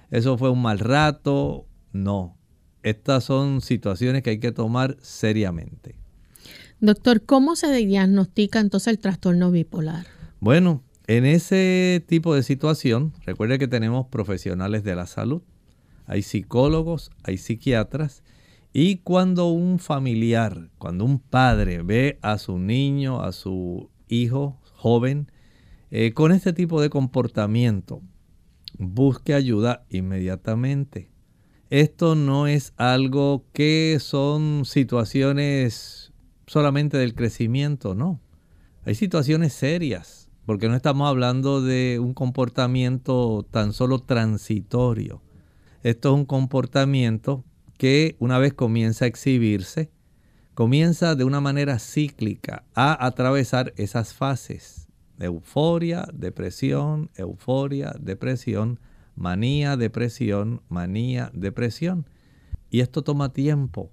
[0.10, 1.68] eso fue un mal rato.
[1.92, 2.38] No,
[2.84, 5.96] estas son situaciones que hay que tomar seriamente.
[6.82, 10.06] Doctor, ¿cómo se diagnostica entonces el trastorno bipolar?
[10.42, 15.42] Bueno, en ese tipo de situación, recuerde que tenemos profesionales de la salud,
[16.06, 18.24] hay psicólogos, hay psiquiatras,
[18.74, 25.32] y cuando un familiar, cuando un padre ve a su niño, a su hijo joven,
[25.92, 28.02] eh, con este tipo de comportamiento,
[28.78, 31.10] busque ayuda inmediatamente.
[31.70, 36.05] Esto no es algo que son situaciones
[36.48, 38.20] solamente del crecimiento, no.
[38.86, 45.22] Hay situaciones serias, porque no estamos hablando de un comportamiento tan solo transitorio.
[45.82, 47.44] Esto es un comportamiento
[47.78, 49.92] que una vez comienza a exhibirse,
[50.54, 54.88] comienza de una manera cíclica a atravesar esas fases.
[55.20, 58.80] Euforia, depresión, euforia, depresión,
[59.16, 62.08] manía, depresión, manía, depresión.
[62.70, 63.92] Y esto toma tiempo.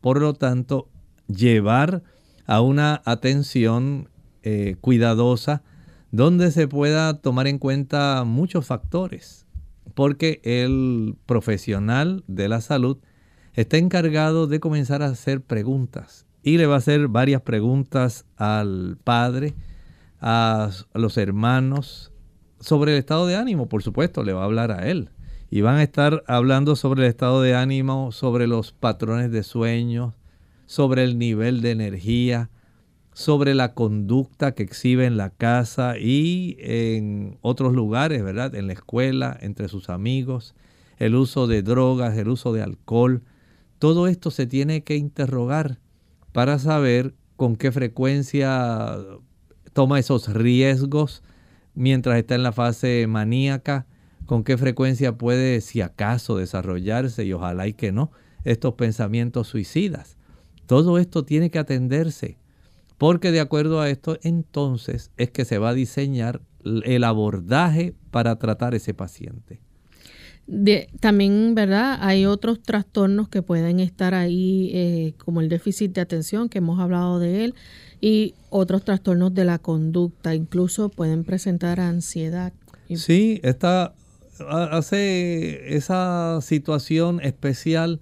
[0.00, 0.88] Por lo tanto,
[1.28, 2.02] llevar
[2.46, 4.08] a una atención
[4.42, 5.62] eh, cuidadosa
[6.10, 9.46] donde se pueda tomar en cuenta muchos factores.
[9.94, 12.98] Porque el profesional de la salud
[13.54, 16.26] está encargado de comenzar a hacer preguntas.
[16.42, 19.54] Y le va a hacer varias preguntas al padre,
[20.20, 22.12] a los hermanos,
[22.60, 25.10] sobre el estado de ánimo, por supuesto, le va a hablar a él.
[25.50, 30.14] Y van a estar hablando sobre el estado de ánimo, sobre los patrones de sueño,
[30.66, 32.50] sobre el nivel de energía,
[33.12, 38.54] sobre la conducta que exhibe en la casa y en otros lugares, ¿verdad?
[38.54, 40.54] En la escuela, entre sus amigos,
[40.98, 43.22] el uso de drogas, el uso de alcohol.
[43.78, 45.78] Todo esto se tiene que interrogar
[46.32, 48.96] para saber con qué frecuencia
[49.72, 51.22] toma esos riesgos
[51.74, 53.86] mientras está en la fase maníaca,
[54.26, 58.10] con qué frecuencia puede, si acaso, desarrollarse, y ojalá y que no,
[58.44, 60.16] estos pensamientos suicidas.
[60.66, 62.38] Todo esto tiene que atenderse,
[62.98, 68.36] porque de acuerdo a esto, entonces es que se va a diseñar el abordaje para
[68.36, 69.60] tratar ese paciente.
[71.00, 71.98] también, ¿verdad?
[72.00, 76.80] Hay otros trastornos que pueden estar ahí, eh, como el déficit de atención, que hemos
[76.80, 77.54] hablado de él,
[78.00, 82.52] y otros trastornos de la conducta, incluso pueden presentar ansiedad.
[82.94, 83.94] Sí, esta
[84.48, 88.00] hace esa situación especial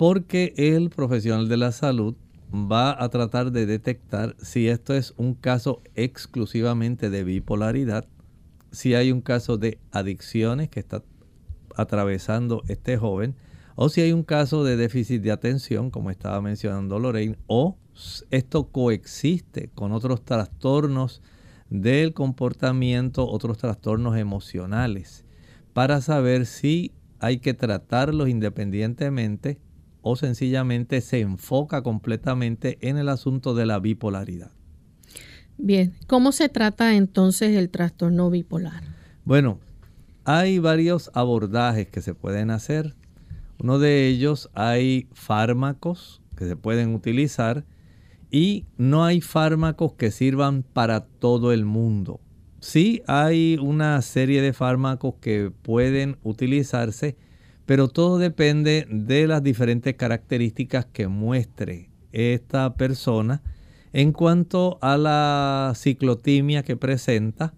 [0.00, 2.14] porque el profesional de la salud
[2.54, 8.06] va a tratar de detectar si esto es un caso exclusivamente de bipolaridad,
[8.70, 11.02] si hay un caso de adicciones que está
[11.76, 13.36] atravesando este joven,
[13.74, 17.76] o si hay un caso de déficit de atención, como estaba mencionando Lorraine, o
[18.30, 21.20] esto coexiste con otros trastornos
[21.68, 25.26] del comportamiento, otros trastornos emocionales,
[25.74, 29.58] para saber si hay que tratarlos independientemente
[30.02, 34.50] o sencillamente se enfoca completamente en el asunto de la bipolaridad.
[35.58, 38.82] Bien, ¿cómo se trata entonces el trastorno bipolar?
[39.24, 39.58] Bueno,
[40.24, 42.94] hay varios abordajes que se pueden hacer.
[43.62, 47.64] Uno de ellos hay fármacos que se pueden utilizar
[48.30, 52.20] y no hay fármacos que sirvan para todo el mundo.
[52.60, 57.16] Sí hay una serie de fármacos que pueden utilizarse,
[57.70, 63.44] pero todo depende de las diferentes características que muestre esta persona
[63.92, 67.54] en cuanto a la ciclotimia que presenta,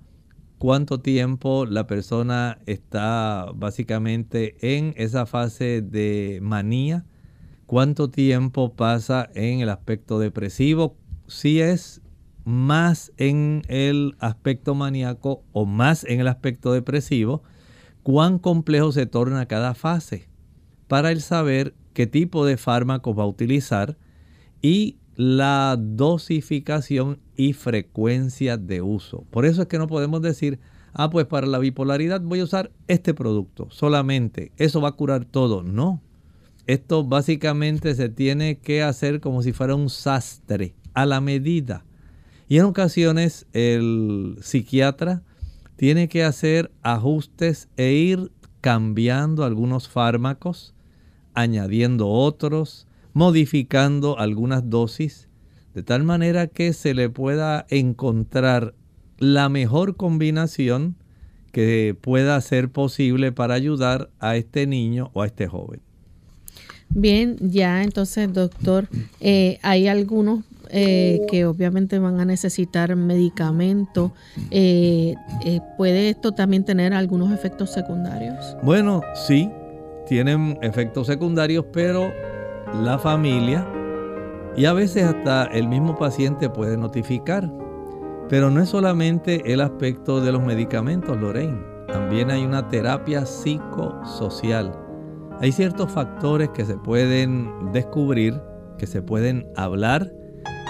[0.58, 7.06] cuánto tiempo la persona está básicamente en esa fase de manía,
[7.64, 10.94] cuánto tiempo pasa en el aspecto depresivo,
[11.26, 12.02] si es
[12.44, 17.44] más en el aspecto maníaco o más en el aspecto depresivo,
[18.02, 20.28] cuán complejo se torna cada fase
[20.88, 23.96] para el saber qué tipo de fármacos va a utilizar
[24.60, 29.24] y la dosificación y frecuencia de uso.
[29.30, 30.58] Por eso es que no podemos decir,
[30.94, 35.24] ah, pues para la bipolaridad voy a usar este producto solamente, eso va a curar
[35.24, 35.62] todo.
[35.62, 36.00] No,
[36.66, 41.84] esto básicamente se tiene que hacer como si fuera un sastre, a la medida.
[42.48, 45.22] Y en ocasiones el psiquiatra
[45.76, 50.74] tiene que hacer ajustes e ir cambiando algunos fármacos,
[51.34, 55.28] añadiendo otros, modificando algunas dosis,
[55.74, 58.74] de tal manera que se le pueda encontrar
[59.18, 60.96] la mejor combinación
[61.52, 65.80] que pueda ser posible para ayudar a este niño o a este joven.
[66.88, 68.88] Bien, ya entonces, doctor,
[69.20, 74.12] eh, hay algunos eh, que obviamente van a necesitar medicamento.
[74.50, 75.14] Eh,
[75.76, 78.56] ¿Puede esto también tener algunos efectos secundarios?
[78.62, 79.50] Bueno, sí,
[80.06, 82.12] tienen efectos secundarios, pero
[82.82, 83.66] la familia
[84.56, 87.50] y a veces hasta el mismo paciente puede notificar.
[88.28, 91.60] Pero no es solamente el aspecto de los medicamentos, Lorraine.
[91.88, 94.72] También hay una terapia psicosocial
[95.42, 98.40] hay ciertos factores que se pueden descubrir,
[98.78, 100.12] que se pueden hablar,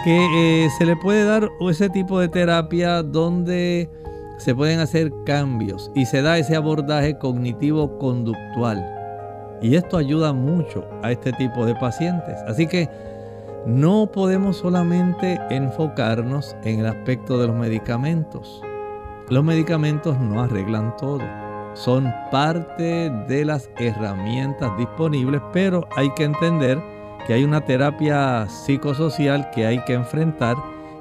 [0.05, 3.89] que eh, se le puede dar ese tipo de terapia donde
[4.39, 8.85] se pueden hacer cambios y se da ese abordaje cognitivo-conductual.
[9.63, 12.37] Y esto ayuda mucho a este tipo de pacientes.
[12.49, 12.89] Así que
[13.65, 18.61] no podemos solamente enfocarnos en el aspecto de los medicamentos.
[19.29, 21.21] Los medicamentos no arreglan todo.
[21.75, 26.83] Son parte de las herramientas disponibles, pero hay que entender
[27.27, 30.57] que hay una terapia psicosocial que hay que enfrentar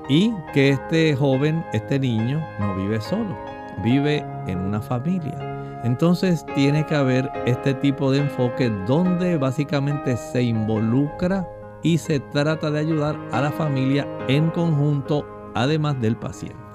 [0.10, 3.38] y que este joven, este niño, no vive solo,
[3.84, 5.38] vive en una familia.
[5.84, 11.48] Entonces tiene que haber este tipo de enfoque donde básicamente se involucra
[11.82, 16.71] y se trata de ayudar a la familia en conjunto, además del paciente.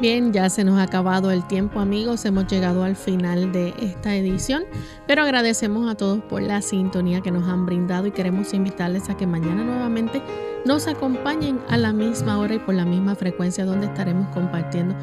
[0.00, 4.14] Bien, ya se nos ha acabado el tiempo amigos, hemos llegado al final de esta
[4.14, 4.62] edición,
[5.08, 9.16] pero agradecemos a todos por la sintonía que nos han brindado y queremos invitarles a
[9.16, 10.22] que mañana nuevamente
[10.64, 14.94] nos acompañen a la misma hora y por la misma frecuencia donde estaremos compartiendo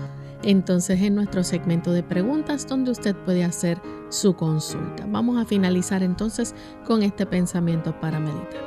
[0.43, 5.05] entonces en nuestro segmento de preguntas donde usted puede hacer su consulta.
[5.09, 8.63] Vamos a finalizar entonces con este pensamiento para meditar.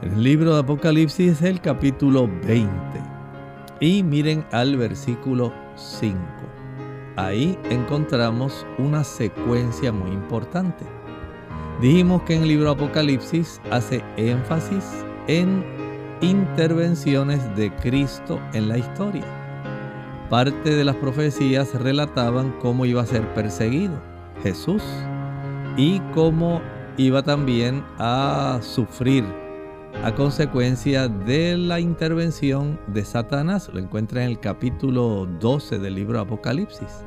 [0.00, 3.13] El libro de Apocalipsis es el capítulo 20
[3.80, 6.18] y miren al versículo 5.
[7.16, 10.84] Ahí encontramos una secuencia muy importante.
[11.80, 14.84] Dijimos que en el libro Apocalipsis hace énfasis
[15.26, 15.64] en
[16.20, 19.24] intervenciones de Cristo en la historia.
[20.30, 24.00] Parte de las profecías relataban cómo iba a ser perseguido
[24.42, 24.82] Jesús
[25.76, 26.60] y cómo
[26.96, 29.43] iba también a sufrir
[30.02, 33.70] a consecuencia de la intervención de Satanás.
[33.72, 37.04] Lo encuentra en el capítulo 12 del libro Apocalipsis.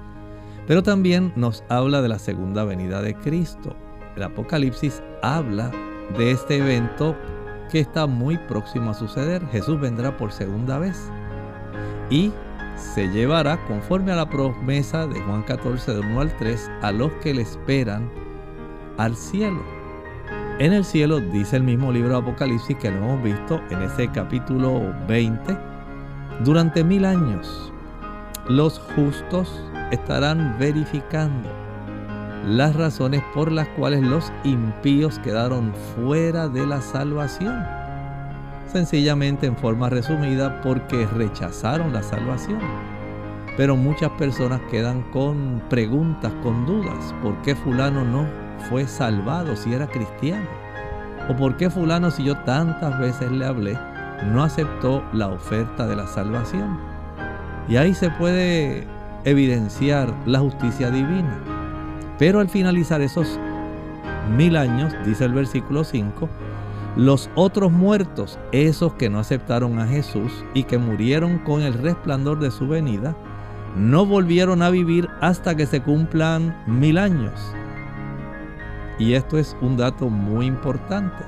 [0.67, 3.75] Pero también nos habla de la segunda venida de Cristo.
[4.15, 5.71] El Apocalipsis habla
[6.17, 7.15] de este evento
[7.71, 9.45] que está muy próximo a suceder.
[9.47, 11.11] Jesús vendrá por segunda vez
[12.09, 12.31] y
[12.75, 17.11] se llevará, conforme a la promesa de Juan 14, de 1 al 3, a los
[17.23, 18.09] que le esperan
[18.97, 19.76] al cielo.
[20.59, 24.07] En el cielo, dice el mismo libro de Apocalipsis que lo hemos visto en ese
[24.07, 25.55] capítulo 20,
[26.43, 27.71] durante mil años
[28.49, 31.47] los justos estarán verificando
[32.43, 37.63] las razones por las cuales los impíos quedaron fuera de la salvación.
[38.65, 42.61] Sencillamente en forma resumida porque rechazaron la salvación.
[43.57, 47.13] Pero muchas personas quedan con preguntas, con dudas.
[47.21, 50.47] ¿Por qué fulano no fue salvado si era cristiano?
[51.29, 53.77] ¿O por qué fulano si yo tantas veces le hablé
[54.31, 56.77] no aceptó la oferta de la salvación?
[57.67, 58.87] Y ahí se puede
[59.25, 61.37] evidenciar la justicia divina.
[62.17, 63.39] Pero al finalizar esos
[64.35, 66.29] mil años, dice el versículo 5,
[66.95, 72.39] los otros muertos, esos que no aceptaron a Jesús y que murieron con el resplandor
[72.39, 73.15] de su venida,
[73.75, 77.53] no volvieron a vivir hasta que se cumplan mil años.
[78.99, 81.23] Y esto es un dato muy importante.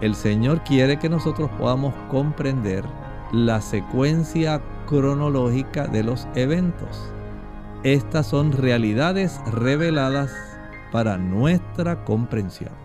[0.00, 2.84] El Señor quiere que nosotros podamos comprender
[3.32, 7.12] la secuencia cronológica de los eventos.
[7.84, 10.30] Estas son realidades reveladas
[10.92, 12.82] para nuestra comprensión.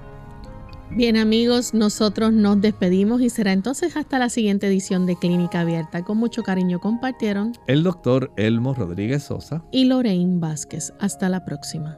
[0.89, 6.03] Bien amigos, nosotros nos despedimos y será entonces hasta la siguiente edición de Clínica Abierta.
[6.03, 10.93] Con mucho cariño compartieron el doctor Elmo Rodríguez Sosa y Lorraine Vázquez.
[10.99, 11.97] Hasta la próxima.